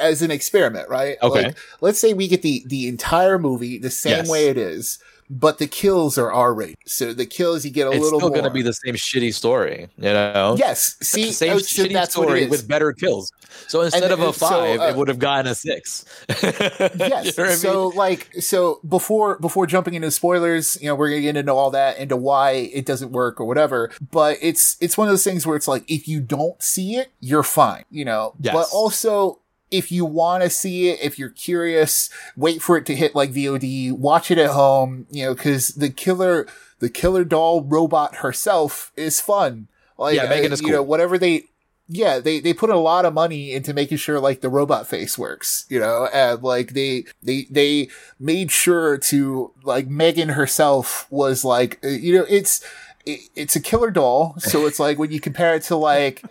[0.00, 1.16] as an experiment, right?
[1.22, 4.30] Okay, like, let's say we get the the entire movie the same yes.
[4.30, 4.98] way it is
[5.32, 6.76] but the kills are R rated.
[6.84, 8.12] So the kills you get a little more.
[8.12, 10.56] it's still going to be the same shitty story, you know?
[10.58, 10.96] yes.
[11.00, 13.32] See, same oh, so shitty story with better kills.
[13.66, 16.04] So instead of uh, a so, five, uh, it would have gotten a six.
[16.28, 16.98] yes.
[17.00, 17.98] You know what I so mean?
[17.98, 21.98] like so before before jumping into spoilers, you know, we're gonna get into all that,
[21.98, 23.90] into why it doesn't work or whatever.
[24.10, 27.10] But it's it's one of those things where it's like if you don't see it,
[27.20, 28.34] you're fine, you know.
[28.38, 28.54] Yes.
[28.54, 29.38] But also
[29.72, 33.32] if you want to see it, if you're curious, wait for it to hit like
[33.32, 36.46] VOD, watch it at home, you know, cause the killer,
[36.78, 39.68] the killer doll robot herself is fun.
[39.96, 41.44] Like, Yeah, Megan uh, is you know, whatever they,
[41.88, 45.16] yeah, they, they put a lot of money into making sure like the robot face
[45.18, 47.88] works, you know, and like they, they, they
[48.20, 52.62] made sure to like Megan herself was like, uh, you know, it's,
[53.06, 54.34] it, it's a killer doll.
[54.38, 56.22] So it's like when you compare it to like,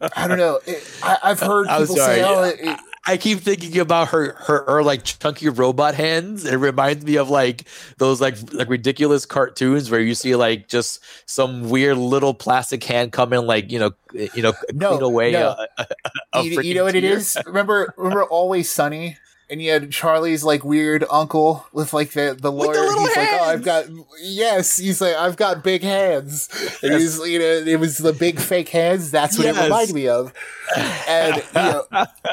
[0.00, 0.60] I don't know.
[0.66, 2.16] It, I, I've heard people sorry.
[2.16, 6.46] say, "Oh, it, it- I keep thinking about her, her, her like chunky robot hands.
[6.46, 7.64] It reminds me of like
[7.98, 13.12] those like like ridiculous cartoons where you see like just some weird little plastic hand
[13.12, 15.32] come in, like you know, you know, No, clean away.
[15.32, 15.48] no.
[15.50, 15.86] A, a,
[16.32, 17.18] a you, you know what it tear.
[17.18, 17.36] is?
[17.44, 19.18] Remember, remember Always Sunny,
[19.50, 22.86] and you had Charlie's like weird uncle with like the the With the lawyer.
[22.86, 23.84] little he's like, oh, I've got
[24.22, 24.76] yes.
[24.78, 26.48] He's like, I've got big hands.
[26.82, 27.00] And Yes.
[27.18, 29.10] he's you know, it was the big fake hands.
[29.10, 29.56] That's what Yes.
[29.58, 30.32] it reminded me of.
[31.08, 31.84] And you know,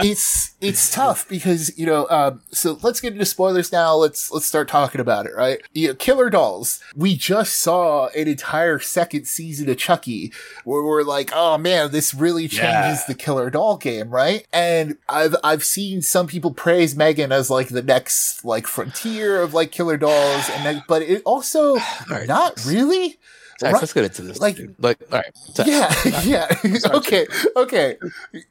[0.02, 2.08] it's it's tough because you know.
[2.10, 3.95] Um, so let's get into spoilers now.
[3.95, 5.34] Let's let's start talking about it.
[5.36, 5.62] Right?
[5.74, 6.82] You know, Killer Dolls.
[6.95, 10.32] We just saw an entire second season of Chucky
[10.63, 13.04] where we're like, oh man, this really changes Yeah.
[13.08, 14.47] the Killer Doll game, right?
[14.54, 19.55] And I've I've seen some people praise Megan as like the next like frontier of
[19.55, 21.75] like Killer Dolls, and then, but it also
[22.09, 22.27] right.
[22.27, 23.17] not really.
[23.62, 23.74] Right.
[23.74, 24.39] let's get into this.
[24.39, 25.67] Like- Like, like all right.
[25.67, 25.93] Yeah,
[26.24, 26.47] yeah.
[26.93, 27.97] okay, okay.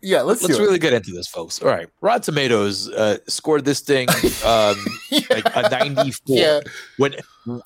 [0.02, 1.60] Yeah, let's, Let's really get into this, folks.
[1.62, 1.88] All right.
[2.00, 4.08] Rotten Tomatoes uh, scored this thing
[4.44, 4.76] um,
[5.10, 5.28] it.
[5.30, 6.36] like a 94.
[6.36, 6.60] Yeah.
[6.98, 7.14] When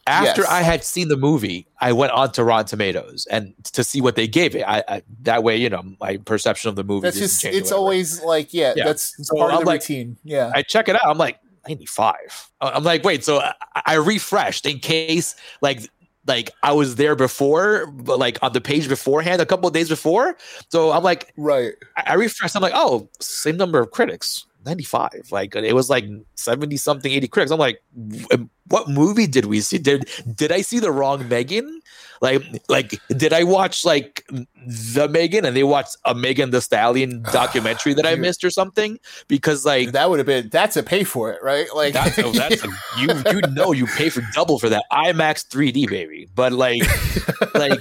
[0.07, 0.51] after Yes.
[0.51, 4.17] I had seen the movie, I went on to Rotten Tomatoes and to see what
[4.17, 4.63] they gave it.
[4.67, 7.07] I, I that way, you know, my perception of the movie.
[7.07, 8.85] That's just it's always like yeah, Yeah.
[8.85, 10.17] that's So part of I'm the like- routine.
[10.25, 10.51] Yeah.
[10.55, 11.03] I check it out.
[11.07, 12.15] I'm like 95.
[12.61, 13.25] I'm like, wait.
[13.25, 13.55] So I,
[13.87, 15.81] I refreshed in case like
[16.27, 19.89] like I was there before, but like on the page beforehand, a couple of days
[19.89, 20.37] before.
[20.71, 21.73] So I'm like, right.
[21.97, 22.57] I, I refreshed.
[22.57, 24.47] I'm like, oh, same number of critics.
[24.67, 26.07] 95 like it was like
[26.37, 27.83] 70 something 80 critics i'm like
[28.69, 31.83] what movie did we see did did i see the wrong megan
[32.25, 34.25] like like did i watch like
[34.67, 38.99] the megan and they watched a megan thee stallion documentary that i missed or something?
[39.29, 41.67] Because like That would have been that's a pay for it, right?
[41.75, 44.85] Like that's a, that's a, you you know you pay for double for that.
[44.93, 46.83] IMAX 3D baby, but like
[47.55, 47.81] like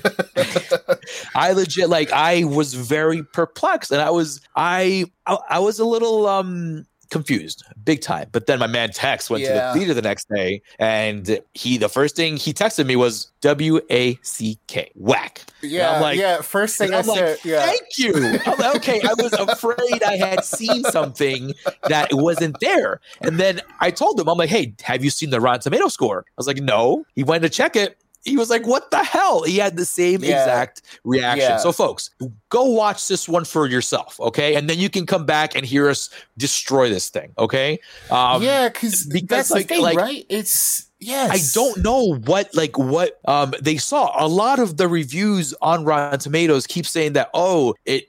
[1.36, 5.86] I legit like I was very perplexed and I was I I, I was a
[5.86, 9.50] little um confused big time but then my man tex went Yeah.
[9.50, 13.32] to the theater the next day and he the first thing he texted me was
[13.42, 16.42] w-a-c-k whack yeah, like- yeah.
[16.42, 17.66] First thing I I'm like, said, yeah.
[17.66, 18.14] thank you.
[18.46, 21.54] I'm like, okay, I was afraid I had seen something
[21.88, 23.00] that wasn't there.
[23.22, 26.26] And then I told him, I'm like, hey, have you seen the Rotten Tomato score?
[26.28, 27.06] I was like, no.
[27.16, 27.98] He went to check it.
[28.24, 29.44] He was like, what the hell?
[29.44, 30.40] He had the same Yeah.
[30.42, 31.50] exact reaction.
[31.50, 31.58] Yeah.
[31.58, 32.10] So, folks,
[32.50, 34.56] go watch this one for yourself, okay?
[34.56, 37.80] And then you can come back and hear us destroy this thing, okay?
[38.10, 40.26] Um, yeah, because that's like- the thing, like- right?
[40.30, 41.30] It's yes.
[41.32, 44.14] I don't know what like what um they saw.
[44.18, 48.08] A lot of the reviews on Rotten Tomatoes keep saying that oh it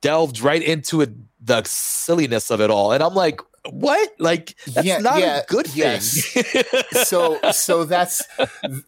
[0.00, 1.10] delved right into it,
[1.44, 4.10] the silliness of it all, and I'm like, what?
[4.18, 5.76] Like that's Yeah, not yeah, a good thing.
[5.76, 7.08] yes.
[7.08, 8.22] so so that's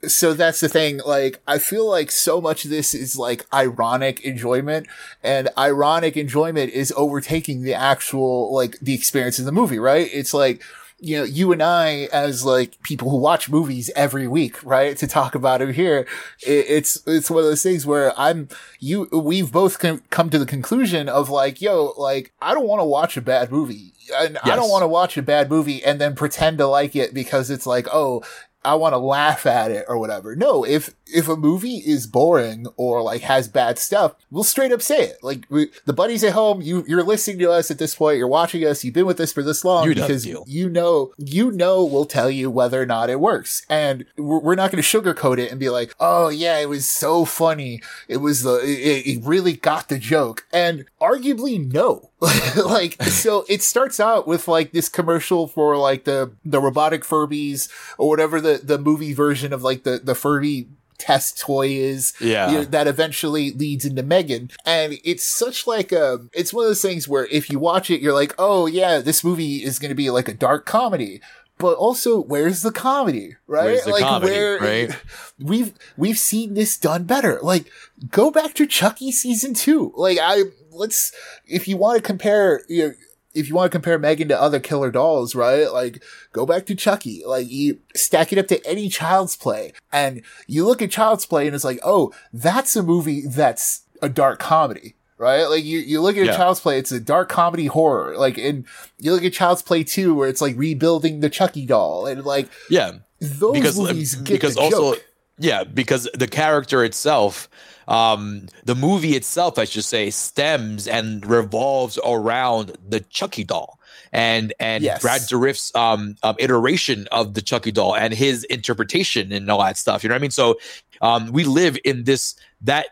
[0.06, 4.20] so that's the thing like i feel like so much of this is like ironic
[4.20, 4.86] enjoyment
[5.22, 10.34] and ironic enjoyment is overtaking the actual like the experience of the movie right it's
[10.34, 10.62] like
[10.98, 15.06] you know you and i as like people who watch movies every week right to
[15.06, 16.06] talk about it here
[16.46, 18.48] it, it's it's one of those things where i'm
[18.80, 22.80] you we've both com- come to the conclusion of like yo like i don't want
[22.80, 26.00] to watch a bad movie and I don't want to watch a bad movie and
[26.00, 28.22] then pretend to like it because it's like, oh,
[28.66, 30.34] I want to laugh at it or whatever.
[30.34, 34.82] No, if if a movie is boring or like has bad stuff, we'll straight up
[34.82, 35.18] say it.
[35.22, 38.26] Like we, the buddies at home, you you're listening to us at this point, you're
[38.26, 41.84] watching us, you've been with us for this long You because you know you know
[41.84, 45.38] we'll tell you whether or not it works, and we're, we're not going to sugarcoat
[45.38, 49.24] it and be like, oh yeah, it was so funny, it was the it, it
[49.24, 52.10] really got the joke, and arguably no.
[52.64, 57.68] like so it starts out with like this commercial for like the the robotic furbies
[57.98, 62.50] or whatever the the movie version of like the the furby test toy is Yeah.
[62.50, 64.50] you know, that eventually leads into Megan.
[64.64, 68.00] And it's such like a, it's one of those things where if you watch it,
[68.00, 71.20] you're like, oh yeah, this movie is going to be like a dark comedy.
[71.58, 73.64] but also where's the comedy, right?
[73.64, 74.96] Where's the like comedy, where right?
[75.38, 77.40] we've we've seen this done better.
[77.42, 77.70] Like
[78.10, 79.92] go back to Chucky season two.
[79.96, 81.12] Like I let's
[81.46, 82.92] if you want to compare you know,
[83.36, 85.70] if you want to compare Megan to other killer dolls, right?
[85.72, 87.22] Like, go back to Chucky.
[87.26, 91.46] Like, you stack it up to any Child's Play, and you look at Child's Play,
[91.46, 94.94] and it's like, oh, that's a movie that's a dark comedy.
[95.18, 95.44] Right?
[95.44, 96.36] Like you, you look at Yeah.
[96.36, 98.18] Child's Play, it's a dark comedy horror.
[98.18, 98.66] Like, and
[98.98, 102.04] you look at Child's Play 2, where it's like rebuilding the Chucky doll.
[102.06, 102.92] And like, Yeah.
[103.18, 105.04] those because um, movies get because the also joke.
[105.38, 107.48] yeah because the character itself
[107.88, 113.78] um the movie itself i should say stems and revolves around the chucky doll
[114.12, 115.02] and and Yes.
[115.02, 119.76] brad dourif's um, um iteration of the chucky doll and his interpretation and all that
[119.76, 120.58] stuff you know what i mean so
[121.00, 122.86] um we live in this that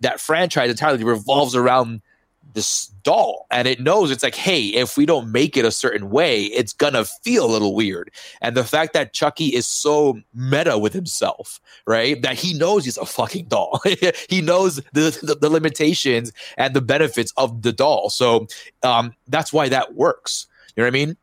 [0.00, 2.00] that franchise entirely revolves around
[2.54, 6.10] this doll and it knows it's like hey if we don't make it a certain
[6.10, 8.10] way it's gonna feel a little weird.
[8.40, 12.98] And the fact that chucky is so meta with himself right that he knows he's
[12.98, 13.80] a fucking doll.
[14.28, 18.10] He knows the, the the limitations and the benefits of the doll.
[18.10, 18.46] So
[18.82, 20.46] um that's why that works.
[20.76, 21.16] You know what i mean?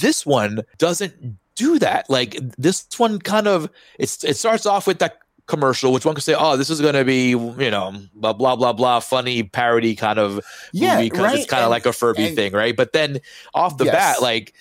[0.00, 2.08] This one doesn't do that.
[2.08, 5.18] Like this one kind of it's it starts off with that
[5.52, 8.56] commercial which one could say oh this is going to be you know blah blah
[8.56, 10.40] blah blah funny parody kind of
[10.72, 12.74] Yeah, movie because right, it's kind of like a Furby and- thing, right?
[12.74, 13.20] But then
[13.52, 13.94] off the Yes.
[13.94, 14.54] bat, like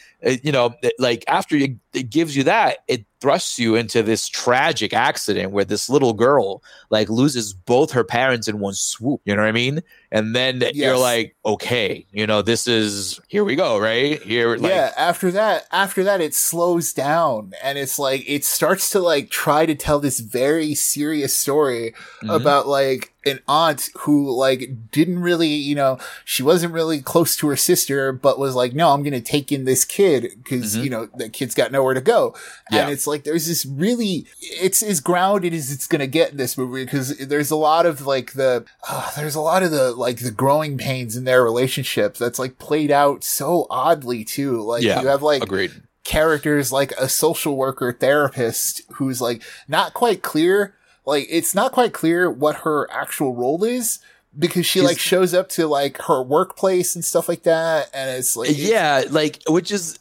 [0.44, 4.94] you know, like after it, it gives you that, it thrusts you into this tragic
[4.94, 9.22] accident where this little girl like loses both her parents in one swoop.
[9.26, 9.82] You know what I mean?
[10.12, 14.22] And then you're like, okay, you know, this is here we go, right?
[14.22, 18.90] Here, like, yeah, after that, after that, it slows down and it's like, it starts
[18.92, 21.94] to like try to tell this very serious story
[22.24, 22.36] Mhm.
[22.36, 27.48] about like an aunt who like didn't really, you know, she wasn't really close to
[27.48, 30.84] her sister, but was like, no, I'm going to take in this kid because, Mhm.
[30.84, 32.34] you know, the kid's got nowhere to go.
[32.72, 32.82] Yeah.
[32.82, 36.38] And it's like, there's this really, it's as grounded as it's going to get in
[36.38, 39.92] this movie because there's a lot of like the, uh, there's a lot of the,
[40.02, 44.62] like the growing pains in their relationship that's like played out so oddly too.
[44.62, 45.72] Like Yeah, you have like, agreed.
[46.04, 50.74] characters like a social worker therapist who's like not quite clear
[51.06, 54.00] like it's not quite clear what her actual role is
[54.38, 58.36] because she like shows up to like her workplace and stuff like that and it's
[58.36, 60.00] like yeah, like which is,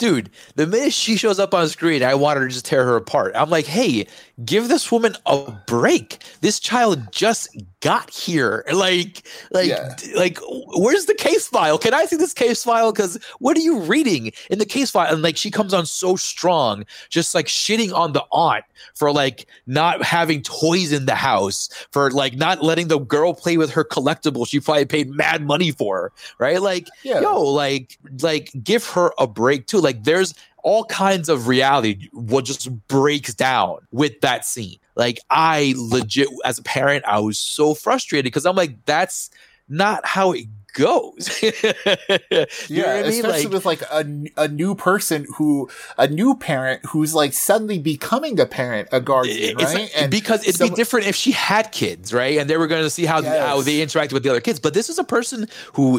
[0.00, 0.30] dude.
[0.56, 3.32] The minute she shows up on screen, I want her to just tear her apart.
[3.36, 4.06] I'm like, hey,
[4.44, 6.24] give this woman a break.
[6.40, 8.64] This child just got here.
[8.80, 9.94] Like, like, Yeah.
[10.16, 10.38] like,
[10.74, 11.76] where's the case file?
[11.76, 12.92] Can I see this case file?
[12.92, 15.12] Because what are you reading in the case file?
[15.12, 19.46] And like, she comes on so strong, just like shitting on the aunt for like
[19.66, 23.84] not having toys in the house, for like not letting the girl play with her
[23.84, 24.48] collectible.
[24.48, 26.62] She probably paid mad money for, right?
[26.62, 27.20] Like, Yeah.
[27.20, 29.78] yo, like, like, give her a break too.
[29.80, 34.78] Like, there's all kinds of reality what just breaks down with that scene.
[34.94, 39.30] Like, I legit, as a parent, I was so frustrated because I'm like, that's
[39.68, 41.42] not how it goes.
[41.42, 43.24] you know yeah, I mean?
[43.24, 44.04] especially Like, with like a,
[44.36, 49.56] a new person who a new parent who's like suddenly becoming a parent, a guardian,
[49.56, 49.90] right?
[49.96, 52.38] like- because it'd some- be different if she had kids, right?
[52.38, 53.46] And they were going to see how Yes.
[53.46, 54.58] how they interact with the other kids.
[54.60, 55.98] But this is a person who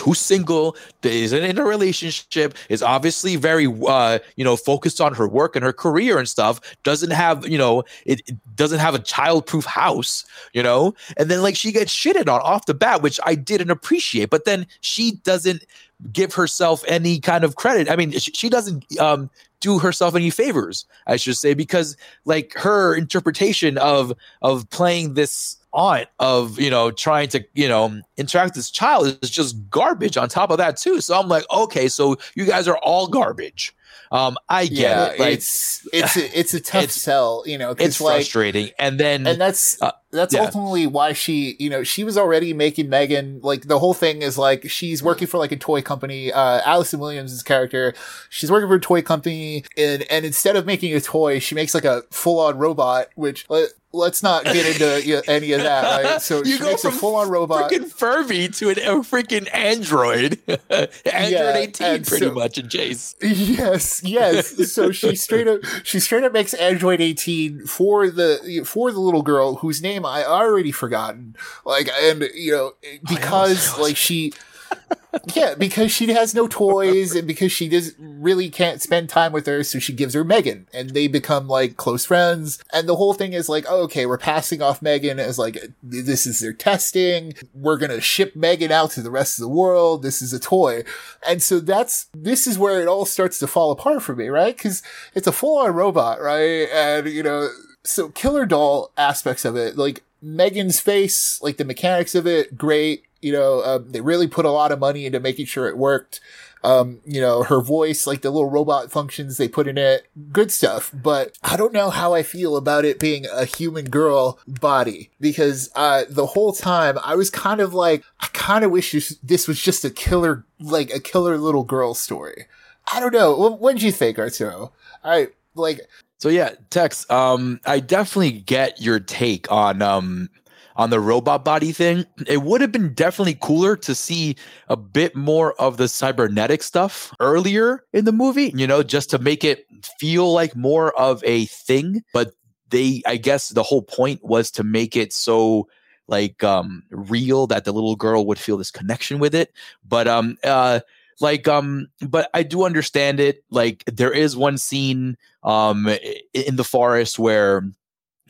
[0.00, 5.26] who's single, isn't in a relationship, is obviously very uh, you know focused on her
[5.26, 6.60] work and her career and stuff.
[6.84, 10.94] Doesn't have you know it, it doesn't have a child-proof house, you know.
[11.16, 14.09] And then like she gets shitted on off the bat, which I didn't appreciate.
[14.30, 15.64] But then she doesn't
[16.12, 17.90] give herself any kind of credit.
[17.90, 22.54] I mean, she, she doesn't um, do herself any favors, I should say, because like
[22.54, 28.48] her interpretation of of playing this aunt of you know trying to you know interact
[28.48, 31.00] with this child is just garbage on top of that too.
[31.00, 33.74] So I'm like, okay, so you guys are all garbage.
[34.12, 35.20] Um, I get yeah, it.
[35.20, 38.70] Like it's it's a, it's a tough it's- sell, you know it's like frustrating.
[38.78, 40.40] And then and that's Uh, that's yeah.
[40.40, 44.36] ultimately why she you know she was already making megan like the whole thing is
[44.36, 47.94] like she's working for like a toy company uh allison williams' character
[48.28, 51.74] she's working for a toy company and and instead of making a toy she makes
[51.74, 56.04] like a full-on robot which let, let's not get into you know, any of that
[56.04, 59.00] right so You she go makes a from full-on robot freaking Furby to an, a
[59.02, 60.38] freaking Android,
[60.70, 63.14] Android Yeah, 18, and pretty so- much in Chase.
[63.20, 64.72] Yes, yes.
[64.72, 69.22] So she straight up she straight up makes Android 18 for the for the little
[69.22, 71.36] girl whose name I already forgotten.
[71.64, 72.72] Like and you know
[73.08, 74.32] because like she
[75.34, 79.46] yeah, because she has no toys and because she does really can't spend time with
[79.46, 82.62] her, so she gives her Megan and they become like close friends.
[82.72, 86.26] And the whole thing is like, oh, okay, we're passing off Megan as like, this
[86.26, 87.34] is their testing.
[87.54, 90.02] We're going to ship Megan out to the rest of the world.
[90.02, 90.84] This is a toy.
[91.26, 94.56] And so that's, this is where it all starts to fall apart for me, right?
[94.56, 94.82] Cause
[95.14, 96.68] it's a full on robot, right?
[96.72, 97.48] And, you know,
[97.90, 103.04] so killer doll aspects of it, like Megan's face, like the mechanics of it, great.
[103.20, 106.20] You know, um, they really put a lot of money into making sure it worked.
[106.62, 110.52] Um, you know, her voice, like the little robot functions they put in it, good
[110.52, 110.90] stuff.
[110.92, 115.70] But I don't know how I feel about it being a human girl body because,
[115.74, 118.92] uh, the whole time I was kind of like, I kind of wish
[119.22, 122.44] this, was just a killer, like a killer little girl story.
[122.92, 123.34] I don't know.
[123.34, 124.72] What, what did you think, Arturo?
[125.02, 125.80] I like,
[126.20, 130.28] so yeah, Tex, um, I definitely get your take on um
[130.76, 132.04] on the robot body thing.
[132.26, 134.36] It would have been definitely cooler to see
[134.68, 139.18] a bit more of the cybernetic stuff earlier in the movie, you know, just to
[139.18, 139.66] make it
[139.98, 142.02] feel like more of a thing.
[142.12, 142.32] But
[142.68, 145.68] they I guess the whole point was to make it so
[146.06, 149.52] like um real that the little girl would feel this connection with it.
[149.88, 150.80] But um uh
[151.20, 153.44] like um but i do understand it.
[153.50, 155.88] Like there is one scene um
[156.34, 157.68] in the forest where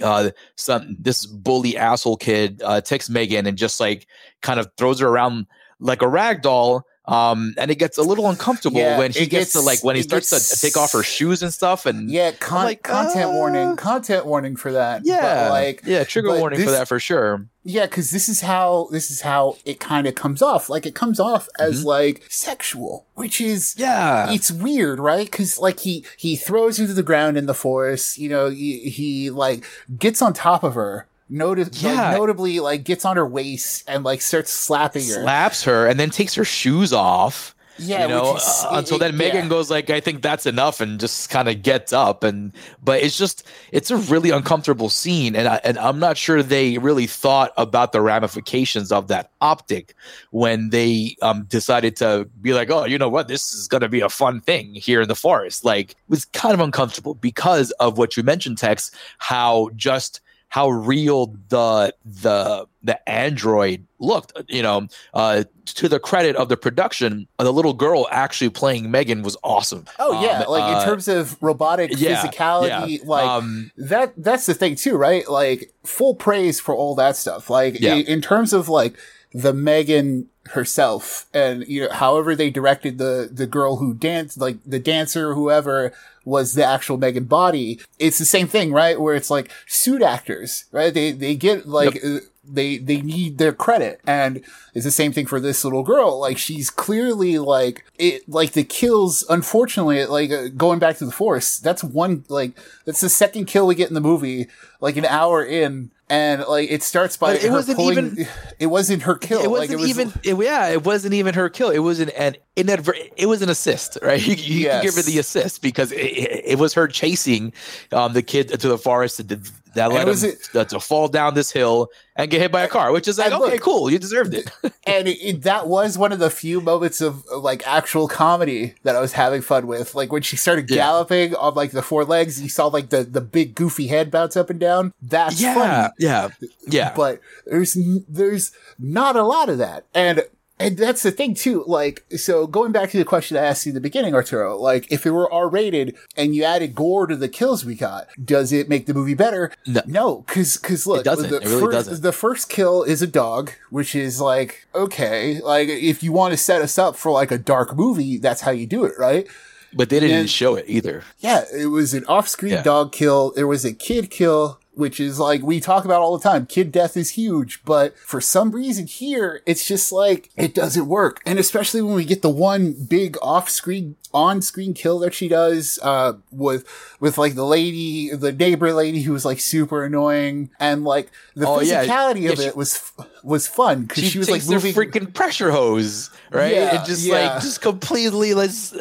[0.03, 4.07] uh some this bully asshole kid uh takes megan and just like
[4.43, 5.47] kind of throws her around
[5.79, 9.31] like a rag doll um, and it gets a little uncomfortable yeah, when he gets,
[9.31, 11.85] gets, to like when he starts gets, to take off her shoes and stuff.
[11.85, 15.03] And yeah, con- like, content uh, warning, content warning for that.
[15.05, 17.49] Yeah, but like yeah, trigger warning this, for that for sure.
[17.65, 20.71] Yeah, because this is how this is how it kind of comes off.
[20.71, 21.89] Like it comes off as mm-hmm.
[21.89, 25.29] like sexual, which is yeah, it's weird, right?
[25.29, 28.19] Because like he he throws her to the ground in the forest.
[28.19, 29.65] You know, he, he like
[29.99, 32.11] gets on top of her notice yeah.
[32.11, 35.99] like, notably like gets on her waist and like starts slapping her slaps her and
[35.99, 39.49] then takes her shoes off yeah, you know, is, uh, until then Megan yeah.
[39.49, 42.53] goes like, I think that's enough, and just kind of gets up, and
[42.83, 46.79] but it's just it's a really uncomfortable scene, and I, and I'm not sure they
[46.79, 49.95] really thought about the ramifications of that optic
[50.31, 54.01] when they um decided to be like, oh, you know what, this is gonna be
[54.01, 55.65] a fun thing here in the forest.
[55.65, 60.21] Like, it was kind of uncomfortable because of what you mentioned, Tex, how just
[60.51, 64.33] how real the the the android looked.
[64.49, 69.23] You know, uh, to the credit of the production, the little girl actually playing Megan
[69.23, 69.87] was awesome.
[69.99, 73.05] Oh yeah, um, like uh, in terms of robotic yeah, physicality, yeah.
[73.05, 74.13] like um, that.
[74.17, 75.29] That's the thing too, right?
[75.29, 77.49] Like full praise for all that stuff.
[77.49, 77.95] Like yeah.
[77.95, 78.97] in, in terms of like
[79.33, 84.57] the Megan herself and you know however they directed the the girl who danced like
[84.67, 85.93] the dancer whoever
[86.25, 89.01] was the actual Megan body it's the same thing right?
[89.01, 90.93] Where it's like suit actors right?
[90.93, 92.05] They they get like yep.
[92.05, 94.01] uh, they they need their credit.
[94.07, 94.43] And
[94.75, 96.19] it's the same thing for this little girl.
[96.19, 101.13] Like she's clearly like it like the kills unfortunately like uh, going back to the
[101.13, 102.53] force that's one like
[102.85, 104.47] that's the second kill we get in the movie
[104.81, 108.67] like an hour in and like it starts by but it wasn't pulling, even it
[108.67, 109.43] wasn't her kill.
[109.43, 111.71] It wasn't like, it was, even it, yeah, it wasn't even her kill.
[111.71, 112.97] It was an, an inadvert.
[113.17, 114.21] It was an assist, right?
[114.31, 114.75] You, you yes.
[114.75, 117.53] can give her the assist because it, it, was her chasing
[117.93, 119.27] um, the kid to the forest
[119.75, 122.93] that led him it, to fall down this hill and get hit by a car,
[122.93, 124.51] which is like, okay, look, cool, you deserved it.
[124.87, 129.01] and it, that was one of the few moments of like actual comedy that I
[129.01, 129.95] was having fun with.
[129.95, 131.39] Like when she started galloping yeah.
[131.39, 134.51] on like the four legs, you saw like the, the big goofy head bounce up
[134.51, 134.93] and down.
[135.01, 135.95] That's yeah, funny.
[135.99, 136.29] Yeah.
[136.67, 136.95] Yeah.
[136.95, 137.77] But there's,
[138.09, 139.85] there's not a lot of that.
[139.95, 140.25] And
[140.61, 141.65] and that's the thing too.
[141.67, 144.91] Like, so going back to the question I asked you in the beginning, Arturo, like
[144.93, 148.53] if it were R rated and you added gore to the kills we got, does
[148.53, 149.51] it make the movie better?
[149.67, 151.31] No, no cause, cause look, it doesn't.
[151.31, 152.03] The, it really first, doesn't.
[152.03, 156.37] the first kill is a dog, which is like, okay, like if you want to
[156.37, 159.27] set us up for like a dark movie, that's how you do it, right?
[159.73, 161.05] But they didn't and, show it either.
[161.21, 162.63] Yeah, it was an off-screen yeah.
[162.63, 163.31] dog kill.
[163.31, 166.47] There was a kid kill which is like we talk about all the time.
[166.47, 171.21] Kid death is huge, but for some reason here, it's just like it doesn't work.
[171.27, 175.29] And especially when we get the one big off screen, on screen kill that she
[175.29, 176.67] does, uh, with,
[176.99, 181.47] with like the lady, the neighbor lady who was like super annoying and like the
[181.47, 182.33] oh, physicality yeah.
[182.33, 186.11] of yeah, it was, was fun because she, she, was like moving freaking pressure hose,
[186.31, 186.55] right?
[186.55, 188.75] Yeah, and just like, just completely let's,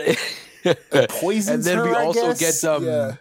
[1.09, 3.17] poisons and then her, we also get, um,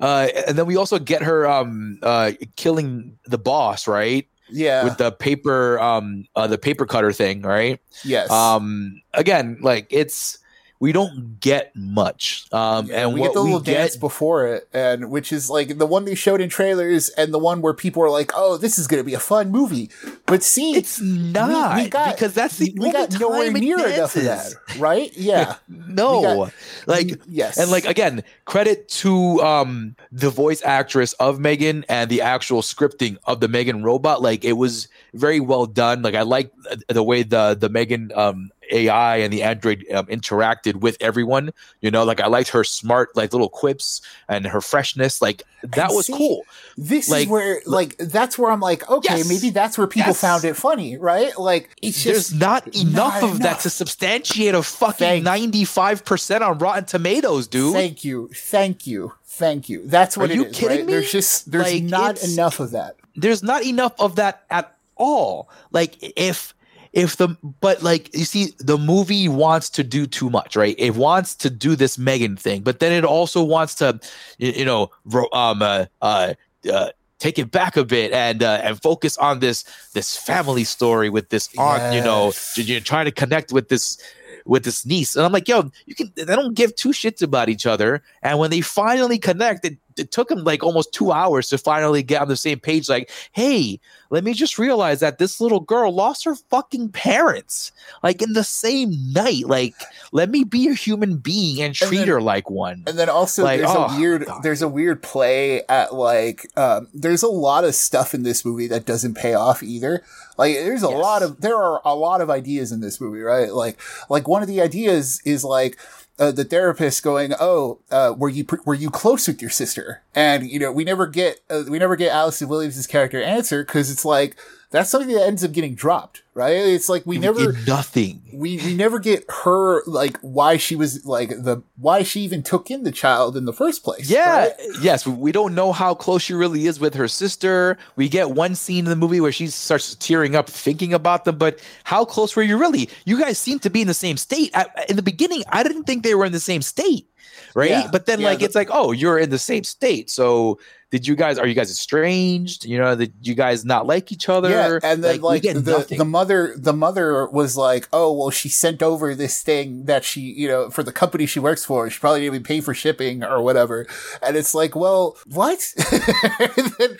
[0.00, 4.26] uh, and then we also get her um, uh, killing the boss, right?
[4.52, 7.78] Yeah, with the paper, um, uh, the paper cutter thing, right?
[8.04, 8.30] Yes.
[8.30, 10.38] Um, again, like it's
[10.80, 12.46] we don't get much.
[12.52, 15.50] Um, Yeah, and we get the we little get, dance before it, and which is
[15.50, 18.56] like the one they showed in trailers, and the one where people are like, "Oh,
[18.56, 19.90] this is going to be a fun movie,"
[20.24, 24.24] but see, it's not we got because that's the we got nowhere near enough of
[24.24, 25.12] that, right?
[25.20, 26.52] Yeah, No, got-
[26.86, 32.22] like yes, and like again, credit to um the voice actress of Megan and the
[32.22, 34.22] actual scripting of the Megan robot.
[34.22, 36.00] Like it was very well done.
[36.00, 36.52] Like I like
[36.88, 41.52] the way the the Megan um AI and the android um, interacted with everyone.
[41.80, 45.20] You know, like I liked her smart like little quips and her freshness.
[45.22, 46.44] Like that And was see, cool.
[46.76, 49.28] this like- is where like that's where I'm like, okay, Yes.
[49.28, 50.20] maybe that's where people Yes.
[50.20, 51.36] found it funny, right?
[51.38, 56.04] Like it's just There's not enough not of that to substantiate a fucking ninety five
[56.04, 57.72] percent on Rotten Tomatoes, dude.
[57.74, 59.82] Thank you, thank you, thank you.
[59.86, 60.86] That's what Are you is, kidding right?
[60.86, 60.92] me?
[60.92, 62.96] There's just there's Like, not enough of that.
[63.16, 65.48] there's not enough of that at all.
[65.72, 66.54] Like if
[66.92, 67.28] if the
[67.60, 70.74] but like you see the movie wants to do too much, right?
[70.78, 74.00] It wants to do this Megan thing, but then it also wants to
[74.38, 74.90] you, you know
[75.32, 76.34] um uh, uh,
[76.70, 81.10] uh take it back a bit and uh, and focus on this this family story
[81.10, 82.58] with this aunt, you know, Yes.
[82.58, 83.98] you're trying to connect with this
[84.46, 85.14] with this niece.
[85.14, 88.02] And I'm like, yo, you can they don't give two shits about each other.
[88.22, 92.02] And when they finally connect, it, it took him like almost two hours to finally
[92.02, 92.88] get on the same page.
[92.88, 93.78] Like, hey,
[94.10, 97.70] let me just realize that this little girl lost her fucking parents
[98.02, 99.46] like in the same night.
[99.46, 99.74] Like,
[100.12, 102.82] let me be a human being and treat then- her like one.
[102.86, 104.42] And then also Like, there's oh, a weird God.
[104.42, 108.66] there's a weird play at like um, there's a lot of stuff in this movie
[108.68, 110.02] that doesn't pay off either.
[110.38, 110.98] Like there's a Yes.
[111.02, 113.52] lot of there are a lot of ideas in this movie, right?
[113.52, 113.78] Like
[114.08, 115.78] like one of the ideas is like
[116.20, 120.48] uh, the therapist going, "Oh, uh, were you were you close with your sister?" And
[120.48, 124.04] you know, we never get uh, we never get Allison Williams' character answer because it's
[124.04, 124.36] like
[124.70, 126.52] that's something that ends up getting dropped, right?
[126.56, 128.22] It's like we never did nothing.
[128.32, 132.70] we we never get her like why she was like the why she even took
[132.70, 134.08] in the child in the first place.
[134.08, 134.52] Yeah, right?
[134.80, 137.76] yes, we- we don't know how close she really is with her sister.
[137.96, 141.36] We get one scene in the movie where she starts tearing up thinking about them,
[141.36, 142.88] but how close were you really?
[143.04, 144.50] You guys seem to be in the same state.
[144.54, 147.08] I, in the beginning, I didn't think they were in the same state,
[147.54, 147.70] right?
[147.70, 150.10] Yeah, But then, yeah, like, the- it's like, oh, you're in the same state.
[150.10, 150.58] So,
[150.90, 152.64] did you guys are you guys estranged?
[152.64, 154.50] You know, did you guys not like each other?
[154.50, 155.98] Yeah, and then we like, the nothing.
[155.98, 160.20] the mother the mother was like, oh well, she sent over this thing that she
[160.20, 161.88] you know for the company she works for.
[161.88, 163.86] She probably didn't even pay for shipping or whatever.
[164.20, 165.60] And it's like, well, what?
[166.56, 166.96] and, then,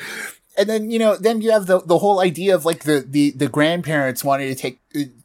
[0.56, 3.32] and then you know, then you have the the whole idea of like the the
[3.32, 4.78] the grandparents wanting to take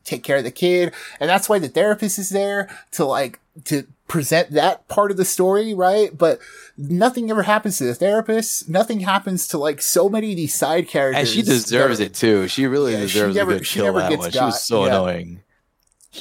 [0.03, 3.85] take care of the kid, and that's why the therapist is there to like to
[4.07, 6.15] present that part of the story, right?
[6.15, 6.39] But
[6.77, 8.69] nothing ever happens to the therapist.
[8.69, 11.19] Nothing happens to like so many of these side characters.
[11.19, 12.47] and she deserves that it too.
[12.47, 14.31] She really Yeah, she deserves never- a good she kill never that gets one.
[14.31, 14.89] She was so Yeah.
[14.91, 15.41] annoying.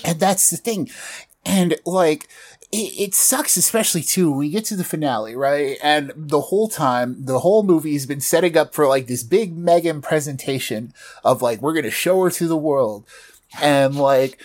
[0.05, 0.91] And that's the thing.
[1.45, 2.27] And like,
[2.73, 5.77] it, it sucks, especially too, when we get to the finale, right?
[5.83, 10.01] And the whole time, the whole movie's been setting up for like this big Megan
[10.03, 13.05] presentation of like, we're going to show her to the world.
[13.63, 14.39] And like,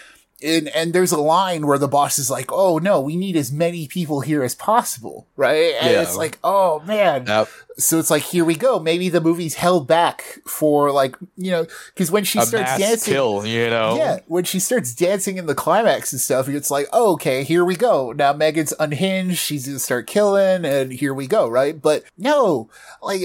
[0.44, 3.52] and, and there's a line where the boss is like, oh no, we need as
[3.52, 5.76] many people here as possible, right?
[5.82, 6.02] And Yeah.
[6.02, 7.26] it's like, oh man.
[7.28, 7.50] Yep.
[7.78, 8.80] So it's like, here we go.
[8.80, 13.14] Maybe the movie's held back for like, you know, because when she A starts dancing,
[13.14, 13.96] kill, you know.
[13.98, 17.64] yeah, when she starts dancing in the climax and stuff, it's like, oh, okay, here
[17.64, 18.12] we go.
[18.12, 19.38] Now Megan's unhinged.
[19.40, 21.82] She's gonna start killing, and here we go, right?
[21.82, 22.70] But no,
[23.02, 23.22] like,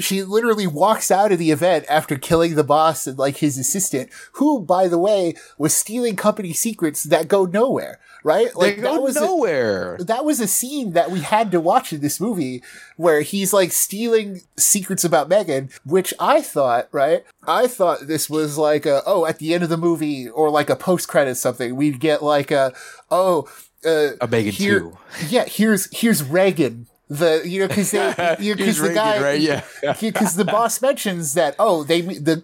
[0.00, 4.10] she literally walks out of the event after killing the boss and like his assistant,
[4.34, 8.48] who, by the way, was stealing company secrets that go nowhere, right?
[8.54, 9.96] They Like go that was a- nowhere.
[10.00, 12.62] that was a scene that we had to watch in this movie
[12.96, 17.24] where he's like stealing secrets about Megan, which I thought, right?
[17.46, 20.70] I thought this was like a, oh, at the end of the movie or like
[20.70, 22.72] a post credit something, we'd get like a,
[23.10, 23.48] oh,
[23.84, 24.98] uh, a Megan here, too.
[25.28, 26.86] yeah, here's, here's Reagan.
[27.10, 29.40] The, you know, cause they, you the guy, right?
[29.40, 29.64] Yeah.
[30.00, 32.42] because the boss mentions that, oh, they, the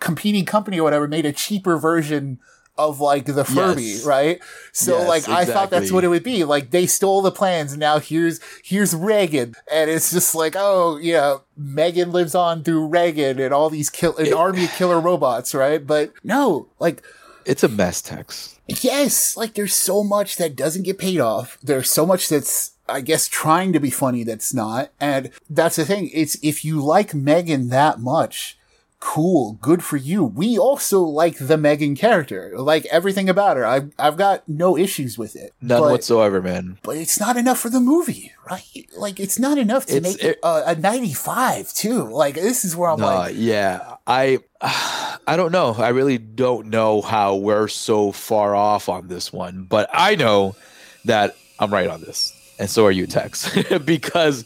[0.00, 2.40] competing company or whatever made a cheaper version
[2.76, 4.04] of like the Furby, Yes.
[4.04, 4.40] right?
[4.72, 6.44] So Yes, like I thought that's what it would be.
[6.44, 9.56] Like they stole the plans and now here's here's Reagan.
[9.70, 14.16] And it's just like, oh yeah, Megan lives on through Reagan and all these kill
[14.16, 15.84] an army of killer robots, right?
[15.84, 17.02] But no, like
[17.48, 18.58] It's a mess Tex.
[18.66, 21.56] yes, like there's so much that doesn't get paid off.
[21.62, 24.90] There's so much that's I guess trying to be funny that's not.
[25.00, 26.10] And that's the thing.
[26.12, 28.57] It's if you like Megan that much,
[29.00, 30.24] cool, good for you.
[30.24, 33.64] We also like the Megan character, like everything about her.
[33.64, 35.52] I've I've got no issues with it.
[35.60, 36.78] None but, whatsoever, man.
[36.82, 38.86] But it's not enough for the movie, right?
[38.96, 42.04] Like it's not enough to It's- make it, uh, a 95 too.
[42.10, 45.74] Like this is where I'm like, yeah, I, I don't know.
[45.78, 50.56] I really don't know how we're so far off on this one, but I know
[51.04, 53.48] that I'm right on this, and so are you, Tex,
[53.84, 54.44] because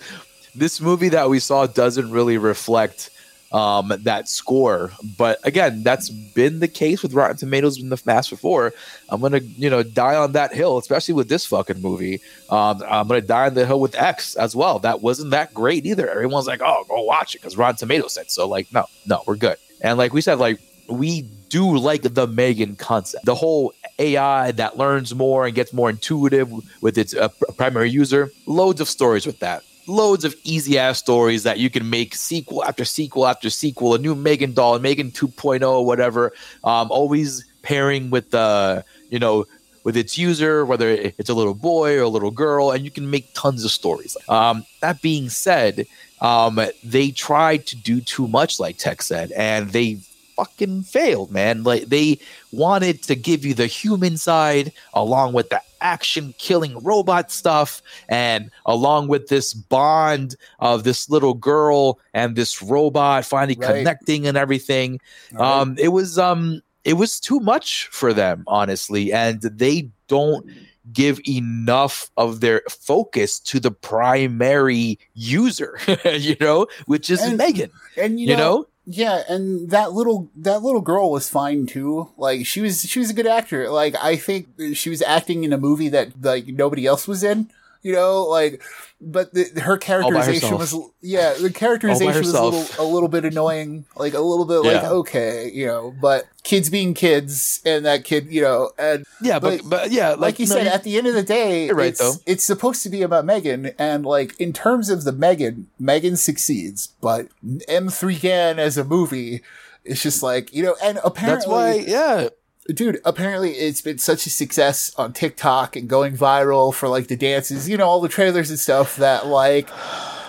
[0.55, 3.11] this movie that we saw doesn't really reflect
[3.53, 4.93] um, that score.
[5.17, 8.73] But again, that's been the case with Rotten Tomatoes in the past before.
[9.09, 12.21] I'm gonna, you know, die on that hill, especially with this fucking movie.
[12.51, 14.79] Um, I'm gonna die on the hill with X as well.
[14.79, 16.09] That wasn't that great either.
[16.09, 18.49] Everyone's like, "Oh, go watch it," because Rotten Tomatoes said so.
[18.49, 19.59] Like, no, no, we're good.
[19.83, 23.27] And like we said, like we do like the Megan concept.
[23.27, 26.51] The whole AI that learns more and gets more intuitive
[26.81, 28.31] with its uh, primary user.
[28.47, 32.65] Loads of stories with that loads of easy ass stories that you can make sequel
[32.65, 36.33] after sequel after sequel, a new Megan doll, Megan 2.0, whatever.
[36.65, 39.47] Um, always pairing with the, you know,
[39.85, 43.11] with its user, whether it's a little boy or a little girl, and you can
[43.11, 44.17] make tons of stories.
[44.29, 45.87] Um, that being said,
[46.21, 49.99] um, they tried to do too much, like Tex said, and they
[50.43, 51.63] fucking failed, man.
[51.63, 52.19] Like they
[52.51, 58.51] wanted to give you the human side along with the action killing robot stuff and
[58.67, 63.79] along with this bond of this little girl and this robot finally right.
[63.79, 65.01] connecting and everything
[65.33, 65.45] right.
[65.45, 70.47] um it was um it was too much for them honestly and they don't
[70.93, 77.71] give enough of their focus to the primary user you know which is and, megan
[77.97, 82.11] and you know, you know yeah, and that little that little girl was fine too.
[82.17, 83.69] Like she was she was a good actor.
[83.71, 87.51] Like I think she was acting in a movie that like nobody else was in.
[87.83, 88.63] You know, like
[89.03, 93.85] but the, her characterization was yeah the characterization was a little a little bit annoying
[93.97, 94.81] like a little bit yeah.
[94.81, 99.39] like okay you know but kids being kids and that kid you know and yeah
[99.39, 101.71] but but, but yeah like, like you no, said at the end of the day
[101.71, 102.15] right it's, though.
[102.27, 106.89] it's supposed to be about Megan and like in terms of the Megan Megan succeeds
[107.01, 109.43] but M3GAN as a movie
[109.85, 112.29] it's just like you know and apparently that's why yeah
[112.69, 117.17] dude, apparently it's been such a success on TikTok and going viral for like the
[117.17, 119.69] dances, you know, all the trailers and stuff that like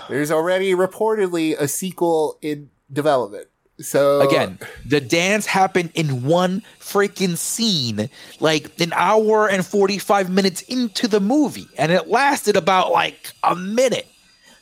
[0.10, 3.48] there's already reportedly a sequel in development.
[3.80, 8.10] So again, the dance happened in one freaking scene,
[8.40, 13.56] like an hour and 45 minutes into the movie, and it lasted about like a
[13.56, 14.08] minute.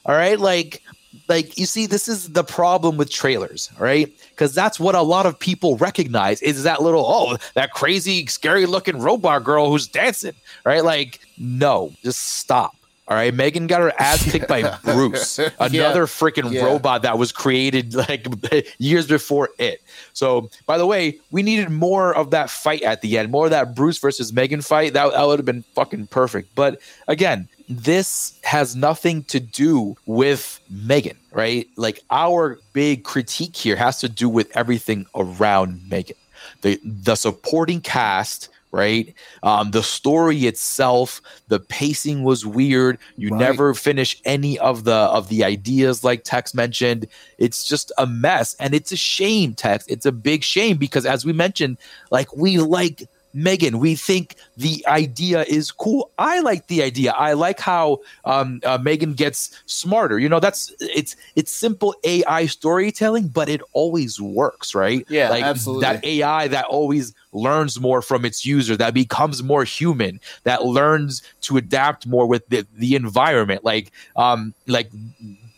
[0.06, 0.82] All right, like
[1.28, 4.12] like you see this is the problem with trailers right?
[4.32, 8.66] Because that's what a lot of people recognize is that little oh that crazy scary
[8.66, 10.84] looking robot girl who's dancing right?
[10.84, 12.76] Like no just stop
[13.12, 16.06] all right, Megan got her ass kicked by Bruce, another yeah.
[16.06, 16.64] freaking yeah.
[16.64, 18.26] robot that was created like
[18.78, 19.82] years before it.
[20.14, 23.52] So, by the way, we needed more of that fight at the end, more of
[23.52, 24.94] that Bruce versus Megan fight.
[24.94, 26.56] That, that would have been fucking perfect.
[26.56, 31.68] But again, this has nothing to do with Megan, right?
[31.76, 36.16] Like our big critique here has to do with everything around Megan.
[36.62, 39.14] The the supporting cast, right?
[39.44, 42.98] Um, the story itself, the pacing was weird.
[43.18, 43.40] You right.
[43.40, 47.08] never finish any of the of the ideas, like Tex mentioned.
[47.38, 49.86] It's just a mess, and it's a shame, Tex.
[49.88, 51.78] It's a big shame because, as we mentioned,
[52.10, 56.12] like we like Megan, we think the idea is cool.
[56.18, 57.12] I like the idea.
[57.12, 60.20] I like how um, uh, Megan gets smarter.
[60.20, 65.06] You know, that's it's it's simple AI storytelling, but it always works, right?
[65.10, 65.82] Yeah, like absolutely.
[65.84, 71.22] That AI that always learns more from its user, that becomes more human, that learns
[71.42, 73.64] to adapt more with the, the environment.
[73.64, 74.92] Like um, like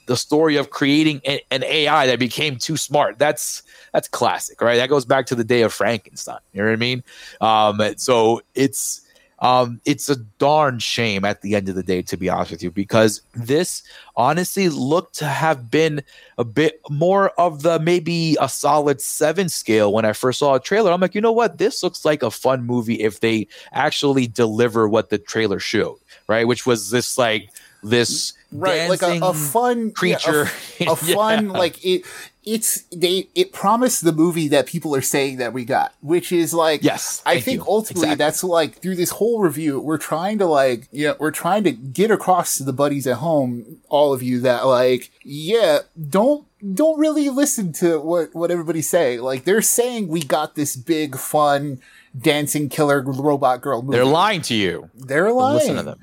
[0.06, 3.18] the story of creating a, an AI that became too smart.
[3.20, 4.78] That's that's classic, right?
[4.78, 6.40] That goes back to the day of Frankenstein.
[6.54, 7.04] You know what I mean?
[7.42, 9.04] Um, so it's
[9.44, 12.64] um, it's a darn shame at the end of the day, to be honest with
[12.64, 13.84] you, because this
[14.16, 16.02] honestly looked to have been
[16.38, 20.62] a bit more of the maybe a solid seven scale when I first saw a
[20.62, 20.94] trailer.
[20.94, 21.58] I'm like, you know what?
[21.58, 25.98] This looks like a fun movie if they actually deliver what the trailer showed,
[26.30, 26.48] right?
[26.48, 27.50] Which was this like
[27.84, 30.48] this right like a, a, fun creature
[30.80, 31.52] yeah, a, a fun yeah.
[31.52, 32.04] like it
[32.46, 36.54] it's they it promised the movie that people are saying that we got which is
[36.54, 37.66] like yes i think you.
[37.68, 38.26] ultimately exactly.
[38.26, 41.72] that's like through this whole review we're trying to like you know we're trying to
[41.72, 45.80] get across to the buddies at home all of you that like yeah
[46.10, 50.76] don't don't really listen to what what everybody's saying like they're saying we got this
[50.76, 51.80] big fun
[52.18, 53.96] dancing killer robot girl movie.
[53.96, 56.00] they're lying to you they're lying listen to them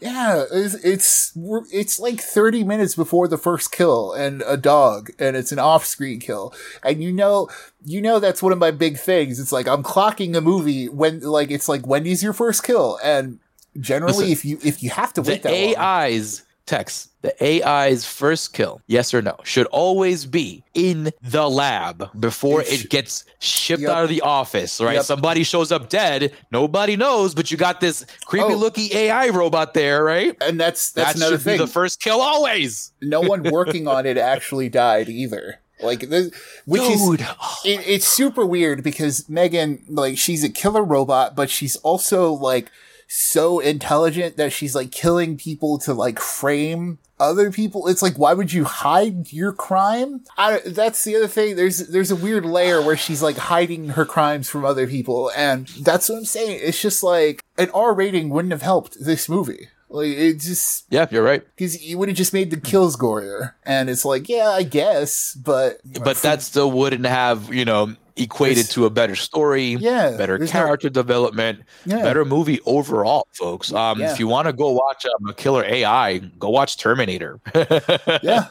[0.00, 1.32] yeah, it's, it's
[1.72, 6.20] it's like 30 minutes before the first kill and a dog and it's an off-screen
[6.20, 6.54] kill.
[6.82, 7.48] And you know
[7.84, 9.38] you know that's one of my big things.
[9.38, 13.38] It's like I'm clocking a movie when like it's like Wendy's your first kill and
[13.78, 17.34] generally Listen, if you if you have to wait the that AIs long, Tex the
[17.42, 22.90] AI's first kill, yes or no, should always be in the lab before it, it
[22.90, 23.90] gets shipped yep.
[23.90, 24.94] out of the office, right?
[24.94, 25.04] Yep.
[25.04, 28.56] Somebody shows up dead, nobody knows, but you got this creepy oh.
[28.56, 30.36] looking AI robot there, right?
[30.40, 31.58] And that's that's that another thing.
[31.58, 32.92] the first kill always.
[33.02, 35.60] No one working on it actually died either.
[35.82, 36.30] Like this,
[36.66, 37.20] which Dude.
[37.22, 37.28] is
[37.64, 42.70] it, it's super weird because Megan, like, she's a killer robot, but she's also like
[43.12, 47.88] so intelligent that she's like killing people to like frame other people.
[47.88, 50.24] It's like, why would you hide your crime?
[50.38, 51.56] I, that's the other thing.
[51.56, 55.32] There's, there's a weird layer where she's like hiding her crimes from other people.
[55.36, 56.60] And that's what I'm saying.
[56.62, 59.68] It's just like an R rating wouldn't have helped this movie.
[59.88, 61.42] Like it just yeah, you're right.
[61.56, 65.34] Because you would have just made the kills gorier, and it's like yeah, I guess,
[65.34, 70.38] but but that still wouldn't have you know equated to a better story, yeah, better
[70.46, 72.02] character no, development, yeah.
[72.02, 73.72] better movie overall, folks.
[73.72, 74.12] Um, yeah.
[74.12, 77.40] if you want to go watch um, a killer AI, go watch Terminator.
[77.54, 78.46] yeah,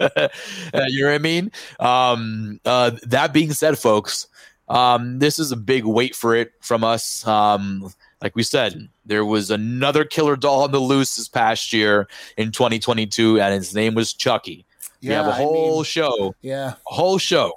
[0.87, 1.51] you know what I mean.
[1.79, 4.27] Um, uh, that being said, folks,
[4.67, 7.25] um, this is a big wait for it from us.
[7.27, 7.91] Um,
[8.21, 12.07] like we said, there was another killer doll on the loose this past year
[12.37, 14.65] in 2022, and his name was Chucky.
[15.01, 16.35] Yeah, we have a whole I mean, show.
[16.41, 17.53] Yeah, a whole show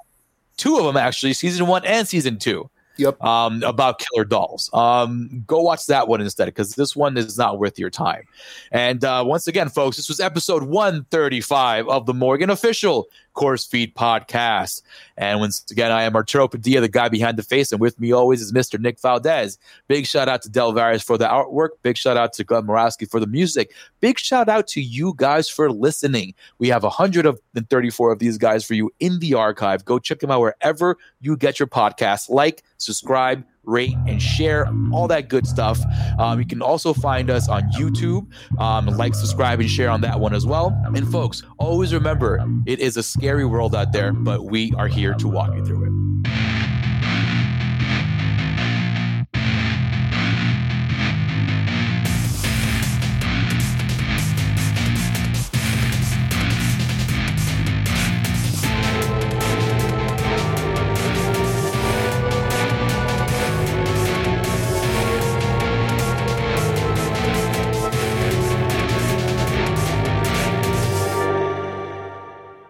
[0.57, 2.69] two of them actually, season one and season two.
[2.97, 3.23] Yep.
[3.23, 4.69] Um, about killer dolls.
[4.71, 8.23] Um, go watch that one instead because this one is not worth your time.
[8.71, 13.95] And uh, once again, folks, this was episode 135 of the Morgan Official Corpse Feed
[13.95, 14.81] podcast.
[15.17, 18.11] And once again, I am Arturo Padilla, the guy behind the face, and with me
[18.11, 18.79] always is Mr.
[18.79, 19.57] Nick Valdez.
[19.87, 21.69] Big shout out to Delvirus for the artwork.
[21.81, 23.71] Big shout out to Glenn Murawski for the music.
[23.99, 26.33] Big shout out to you guys for listening.
[26.59, 29.85] We have 134 of these guys for you in the archive.
[29.85, 32.29] Go check them out wherever you get your podcasts.
[32.29, 35.79] Like, subscribe, rate, and share all that good stuff.
[36.19, 38.27] Um, you can also find us on YouTube.
[38.59, 40.77] Um, like, subscribe, and share on that one as well.
[40.95, 45.13] And folks, always remember it is a scary world out there, but we are here
[45.15, 46.52] to walk you through it.